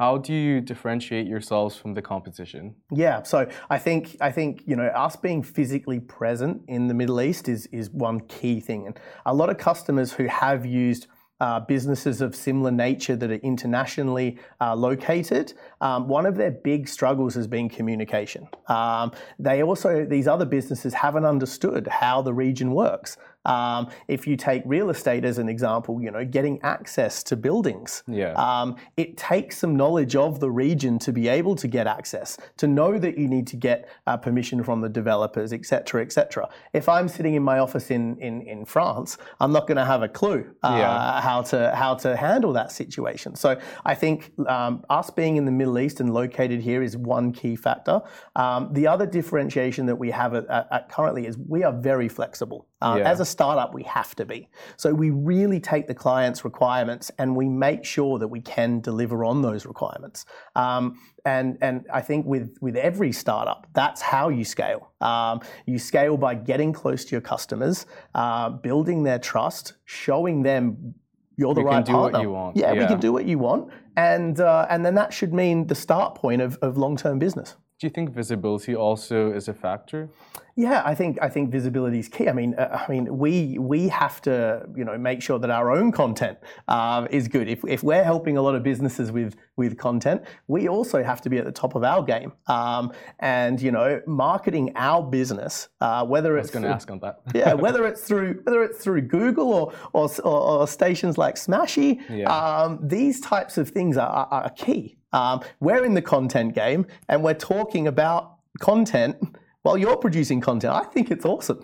How 0.00 0.16
do 0.16 0.32
you 0.32 0.62
differentiate 0.62 1.26
yourselves 1.26 1.76
from 1.76 1.92
the 1.92 2.00
competition? 2.00 2.74
Yeah, 2.90 3.22
so 3.22 3.46
I 3.68 3.78
think 3.78 4.16
I 4.22 4.32
think 4.32 4.62
you 4.64 4.74
know 4.74 4.86
us 4.86 5.14
being 5.14 5.42
physically 5.42 6.00
present 6.00 6.62
in 6.68 6.88
the 6.88 6.94
Middle 6.94 7.20
East 7.20 7.50
is 7.50 7.66
is 7.66 7.90
one 7.90 8.20
key 8.20 8.60
thing, 8.60 8.86
and 8.86 8.98
a 9.26 9.34
lot 9.34 9.50
of 9.50 9.58
customers 9.58 10.10
who 10.10 10.24
have 10.24 10.64
used 10.64 11.06
uh, 11.40 11.60
businesses 11.60 12.20
of 12.20 12.34
similar 12.34 12.70
nature 12.70 13.16
that 13.16 13.30
are 13.30 13.42
internationally 13.52 14.38
uh, 14.60 14.74
located, 14.74 15.54
um, 15.80 16.08
one 16.08 16.26
of 16.26 16.36
their 16.36 16.50
big 16.50 16.88
struggles 16.88 17.34
has 17.34 17.46
been 17.46 17.68
communication. 17.68 18.48
Um, 18.68 19.12
they 19.38 19.62
also, 19.62 20.04
these 20.04 20.28
other 20.28 20.44
businesses 20.44 20.92
haven't 20.92 21.24
understood 21.24 21.86
how 21.88 22.20
the 22.22 22.34
region 22.34 22.72
works. 22.72 23.16
Um, 23.44 23.88
if 24.08 24.26
you 24.26 24.36
take 24.36 24.62
real 24.66 24.90
estate 24.90 25.24
as 25.24 25.38
an 25.38 25.48
example, 25.48 26.00
you 26.02 26.10
know, 26.10 26.24
getting 26.24 26.60
access 26.62 27.22
to 27.24 27.36
buildings, 27.36 28.02
yeah. 28.06 28.32
um, 28.34 28.76
it 28.96 29.16
takes 29.16 29.58
some 29.58 29.76
knowledge 29.76 30.14
of 30.14 30.40
the 30.40 30.50
region 30.50 30.98
to 31.00 31.12
be 31.12 31.28
able 31.28 31.56
to 31.56 31.68
get 31.68 31.86
access, 31.86 32.36
to 32.58 32.66
know 32.66 32.98
that 32.98 33.16
you 33.16 33.28
need 33.28 33.46
to 33.48 33.56
get 33.56 33.88
uh, 34.06 34.16
permission 34.16 34.62
from 34.62 34.80
the 34.80 34.88
developers, 34.88 35.52
etc., 35.52 36.02
etc. 36.02 36.48
If 36.72 36.88
I'm 36.88 37.08
sitting 37.08 37.34
in 37.34 37.42
my 37.42 37.58
office 37.58 37.90
in 37.90 38.18
in, 38.18 38.42
in 38.42 38.64
France, 38.64 39.16
I'm 39.40 39.52
not 39.52 39.66
going 39.66 39.76
to 39.78 39.84
have 39.84 40.02
a 40.02 40.08
clue 40.08 40.54
uh, 40.62 40.76
yeah. 40.78 41.20
how 41.20 41.42
to 41.42 41.74
how 41.74 41.94
to 41.96 42.16
handle 42.16 42.52
that 42.52 42.72
situation. 42.72 43.34
So 43.36 43.58
I 43.84 43.94
think 43.94 44.32
um, 44.48 44.84
us 44.90 45.10
being 45.10 45.36
in 45.36 45.44
the 45.44 45.52
Middle 45.52 45.78
East 45.78 46.00
and 46.00 46.12
located 46.12 46.60
here 46.60 46.82
is 46.82 46.96
one 46.96 47.32
key 47.32 47.56
factor. 47.56 48.02
Um, 48.36 48.68
the 48.72 48.86
other 48.86 49.06
differentiation 49.06 49.86
that 49.86 49.96
we 49.96 50.10
have 50.10 50.34
at, 50.34 50.46
at, 50.48 50.68
at 50.70 50.88
currently 50.88 51.26
is 51.26 51.38
we 51.38 51.64
are 51.64 51.72
very 51.72 52.08
flexible. 52.08 52.66
Uh, 52.82 52.96
yeah. 52.98 53.10
As 53.10 53.20
a 53.20 53.24
startup, 53.24 53.74
we 53.74 53.82
have 53.82 54.14
to 54.16 54.24
be. 54.24 54.48
So 54.76 54.92
we 54.94 55.10
really 55.10 55.60
take 55.60 55.86
the 55.86 55.94
client's 55.94 56.44
requirements 56.44 57.10
and 57.18 57.36
we 57.36 57.48
make 57.48 57.84
sure 57.84 58.18
that 58.18 58.28
we 58.28 58.40
can 58.40 58.80
deliver 58.80 59.24
on 59.24 59.42
those 59.42 59.66
requirements. 59.66 60.24
Um, 60.56 60.98
and 61.24 61.58
and 61.60 61.86
I 61.92 62.00
think 62.00 62.24
with 62.26 62.56
with 62.60 62.76
every 62.76 63.12
startup, 63.12 63.66
that's 63.74 64.00
how 64.00 64.30
you 64.30 64.44
scale. 64.44 64.92
Um, 65.00 65.40
you 65.66 65.78
scale 65.78 66.16
by 66.16 66.34
getting 66.34 66.72
close 66.72 67.04
to 67.04 67.10
your 67.12 67.20
customers, 67.20 67.86
uh, 68.14 68.48
building 68.48 69.02
their 69.02 69.18
trust, 69.18 69.74
showing 69.84 70.42
them 70.42 70.94
you're 71.36 71.54
the 71.54 71.60
we 71.60 71.66
right 71.66 71.84
can 71.84 71.84
do 71.84 71.92
partner. 71.92 72.18
What 72.18 72.22
you 72.22 72.30
want. 72.30 72.56
Yeah, 72.56 72.72
yeah, 72.72 72.80
we 72.80 72.86
can 72.86 73.00
do 73.00 73.12
what 73.12 73.24
you 73.24 73.38
want, 73.38 73.70
and 73.96 74.40
uh, 74.40 74.66
and 74.70 74.84
then 74.84 74.94
that 74.94 75.12
should 75.12 75.32
mean 75.32 75.66
the 75.66 75.74
start 75.74 76.14
point 76.14 76.42
of, 76.42 76.56
of 76.62 76.76
long 76.76 76.96
term 76.96 77.18
business. 77.18 77.56
Do 77.80 77.86
you 77.86 77.90
think 77.90 78.10
visibility 78.10 78.76
also 78.76 79.32
is 79.32 79.48
a 79.48 79.54
factor? 79.54 80.10
Yeah, 80.54 80.82
I 80.84 80.94
think 80.94 81.16
I 81.22 81.30
think 81.30 81.50
visibility 81.50 81.98
is 81.98 82.08
key. 82.10 82.28
I 82.28 82.32
mean, 82.34 82.54
uh, 82.54 82.84
I 82.86 82.92
mean, 82.92 83.16
we 83.16 83.56
we 83.58 83.88
have 83.88 84.20
to 84.22 84.68
you 84.76 84.84
know 84.84 84.98
make 84.98 85.22
sure 85.22 85.38
that 85.38 85.48
our 85.48 85.70
own 85.70 85.90
content 85.90 86.36
uh, 86.68 87.06
is 87.10 87.26
good. 87.26 87.48
If, 87.48 87.64
if 87.66 87.82
we're 87.82 88.04
helping 88.04 88.36
a 88.36 88.42
lot 88.42 88.54
of 88.54 88.62
businesses 88.62 89.10
with 89.10 89.34
with 89.56 89.78
content, 89.78 90.24
we 90.46 90.68
also 90.68 91.02
have 91.02 91.22
to 91.22 91.30
be 91.30 91.38
at 91.38 91.46
the 91.46 91.52
top 91.52 91.74
of 91.74 91.82
our 91.82 92.02
game. 92.02 92.34
Um, 92.48 92.92
and 93.20 93.58
you 93.62 93.72
know, 93.72 94.02
marketing 94.06 94.72
our 94.76 95.02
business, 95.02 95.68
uh, 95.80 96.04
whether 96.04 96.36
it's 96.36 96.50
going 96.50 96.64
to 96.64 96.68
ask 96.68 96.90
on 96.90 96.98
that. 96.98 97.20
yeah, 97.34 97.54
whether 97.54 97.86
it's 97.86 98.02
through 98.02 98.42
whether 98.44 98.62
it's 98.62 98.84
through 98.84 99.00
Google 99.02 99.54
or 99.54 99.72
or, 99.94 100.10
or, 100.22 100.60
or 100.60 100.68
stations 100.68 101.16
like 101.16 101.36
Smashi, 101.36 101.98
yeah. 102.10 102.28
um, 102.28 102.78
these 102.82 103.22
types 103.22 103.56
of 103.56 103.70
things 103.70 103.96
are, 103.96 104.10
are, 104.10 104.42
are 104.42 104.50
key. 104.50 104.99
Um, 105.12 105.40
we're 105.60 105.84
in 105.84 105.94
the 105.94 106.02
content 106.02 106.54
game 106.54 106.86
and 107.08 107.22
we're 107.22 107.34
talking 107.34 107.86
about 107.86 108.36
content 108.60 109.16
while 109.62 109.76
you're 109.76 109.96
producing 109.96 110.40
content. 110.40 110.74
I 110.74 110.84
think 110.84 111.10
it's 111.10 111.24
awesome. 111.24 111.62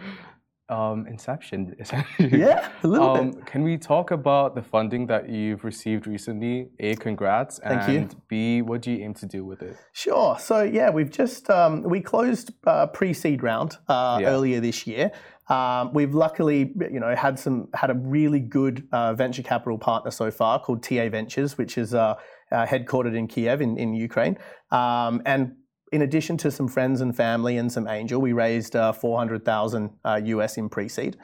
um, 0.68 1.06
Inception, 1.06 1.74
essentially. 1.78 2.38
Yeah, 2.38 2.68
a 2.82 2.86
little 2.86 3.10
um, 3.10 3.30
bit. 3.30 3.46
Can 3.46 3.62
we 3.62 3.76
talk 3.76 4.10
about 4.10 4.54
the 4.54 4.62
funding 4.62 5.06
that 5.06 5.28
you've 5.28 5.64
received 5.64 6.06
recently? 6.06 6.68
A, 6.78 6.94
congrats. 6.96 7.58
Thank 7.58 7.88
and 7.88 8.12
you. 8.12 8.22
B, 8.28 8.62
what 8.62 8.82
do 8.82 8.92
you 8.92 9.04
aim 9.04 9.14
to 9.14 9.26
do 9.26 9.44
with 9.44 9.62
it? 9.62 9.76
Sure. 9.92 10.38
So 10.38 10.62
yeah, 10.62 10.90
we've 10.90 11.10
just 11.10 11.50
um, 11.50 11.82
we 11.82 12.00
closed 12.00 12.52
uh, 12.66 12.86
pre-seed 12.86 13.42
round 13.42 13.76
uh, 13.88 14.18
yeah. 14.20 14.28
earlier 14.28 14.60
this 14.60 14.86
year. 14.86 15.10
Um, 15.48 15.94
we've 15.94 16.14
luckily, 16.14 16.74
you 16.90 17.00
know, 17.00 17.14
had 17.16 17.38
some 17.38 17.68
had 17.74 17.90
a 17.90 17.94
really 17.94 18.40
good 18.40 18.86
uh, 18.92 19.14
venture 19.14 19.42
capital 19.42 19.78
partner 19.78 20.10
so 20.10 20.30
far 20.30 20.60
called 20.60 20.82
TA 20.82 21.08
Ventures, 21.08 21.56
which 21.56 21.78
is 21.78 21.94
uh, 21.94 22.16
uh, 22.52 22.66
headquartered 22.66 23.16
in 23.16 23.26
Kiev 23.26 23.60
in, 23.60 23.76
in 23.76 23.94
Ukraine. 23.94 24.38
Um, 24.70 25.22
and 25.24 25.56
in 25.92 26.02
addition 26.02 26.36
to 26.38 26.50
some 26.50 26.68
friends 26.68 27.00
and 27.00 27.16
family 27.16 27.56
and 27.56 27.72
some 27.72 27.88
angel, 27.88 28.20
we 28.20 28.32
raised 28.32 28.76
uh, 28.76 28.92
400,000 28.92 29.90
uh, 30.04 30.20
US 30.24 30.56
in 30.56 30.68
pre-seed, 30.68 31.16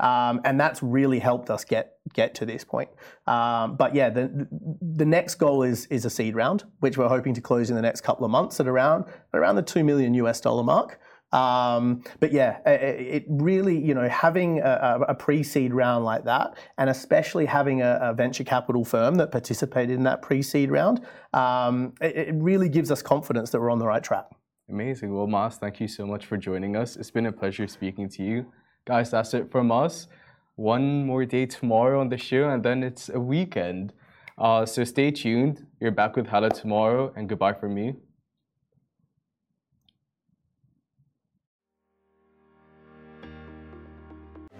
um, 0.00 0.40
and 0.44 0.60
that's 0.60 0.82
really 0.82 1.18
helped 1.18 1.50
us 1.50 1.64
get 1.64 1.96
get 2.14 2.34
to 2.36 2.46
this 2.46 2.64
point. 2.64 2.88
Um, 3.26 3.76
but 3.76 3.94
yeah, 3.94 4.10
the 4.10 4.48
the 4.80 5.04
next 5.04 5.36
goal 5.36 5.62
is 5.62 5.86
is 5.86 6.04
a 6.04 6.10
seed 6.10 6.34
round, 6.34 6.64
which 6.80 6.96
we're 6.96 7.08
hoping 7.08 7.34
to 7.34 7.40
close 7.40 7.70
in 7.70 7.76
the 7.76 7.82
next 7.82 8.02
couple 8.02 8.24
of 8.24 8.30
months 8.30 8.60
at 8.60 8.68
around 8.68 9.04
around 9.34 9.56
the 9.56 9.62
two 9.62 9.84
million 9.84 10.14
US 10.14 10.40
dollar 10.40 10.62
mark. 10.62 11.00
Um, 11.32 12.04
but 12.20 12.30
yeah, 12.32 12.58
it, 12.66 13.24
really, 13.26 13.78
you 13.78 13.94
know, 13.94 14.06
having 14.08 14.60
a, 14.60 14.98
a, 15.08 15.14
pre-seed 15.14 15.72
round 15.72 16.04
like 16.04 16.24
that, 16.24 16.58
and 16.76 16.90
especially 16.90 17.46
having 17.46 17.80
a, 17.80 17.98
a 18.02 18.12
venture 18.12 18.44
capital 18.44 18.84
firm 18.84 19.14
that 19.14 19.32
participated 19.32 19.96
in 19.96 20.02
that 20.02 20.20
pre-seed 20.20 20.70
round, 20.70 21.06
um, 21.32 21.94
it, 22.02 22.16
it, 22.16 22.34
really 22.34 22.68
gives 22.68 22.90
us 22.90 23.00
confidence 23.00 23.50
that 23.50 23.60
we're 23.60 23.70
on 23.70 23.78
the 23.78 23.86
right 23.86 24.04
track. 24.04 24.26
Amazing. 24.68 25.14
Well, 25.14 25.26
Mas, 25.26 25.56
thank 25.56 25.80
you 25.80 25.88
so 25.88 26.06
much 26.06 26.26
for 26.26 26.36
joining 26.36 26.76
us. 26.76 26.96
It's 26.96 27.10
been 27.10 27.26
a 27.26 27.32
pleasure 27.32 27.66
speaking 27.66 28.10
to 28.10 28.22
you. 28.22 28.46
Guys, 28.84 29.10
that's 29.10 29.32
it 29.32 29.50
from 29.50 29.72
us. 29.72 30.08
One 30.56 31.06
more 31.06 31.24
day 31.24 31.46
tomorrow 31.46 32.00
on 32.00 32.10
the 32.10 32.18
show, 32.18 32.50
and 32.50 32.62
then 32.62 32.82
it's 32.82 33.08
a 33.08 33.18
weekend. 33.18 33.94
Uh, 34.36 34.66
so 34.66 34.84
stay 34.84 35.10
tuned. 35.10 35.66
You're 35.80 35.92
back 35.92 36.14
with 36.14 36.26
Hala 36.26 36.50
tomorrow, 36.50 37.10
and 37.16 37.26
goodbye 37.26 37.54
from 37.54 37.74
me. 37.74 37.94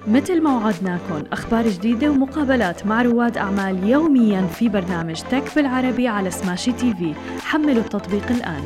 مثل 0.07 0.43
ما 0.43 0.57
وعدناكم 0.57 1.23
أخبار 1.33 1.69
جديدة 1.69 2.11
ومقابلات 2.11 2.87
مع 2.87 3.03
رواد 3.03 3.37
أعمال 3.37 3.89
يوميا 3.89 4.47
في 4.47 4.69
برنامج 4.69 5.21
تك 5.31 5.55
بالعربي 5.57 6.09
على 6.09 6.31
سماشي 6.31 6.73
تي 6.73 6.95
في. 6.95 7.15
حملوا 7.41 7.83
التطبيق 7.83 8.31
الآن. 8.31 8.63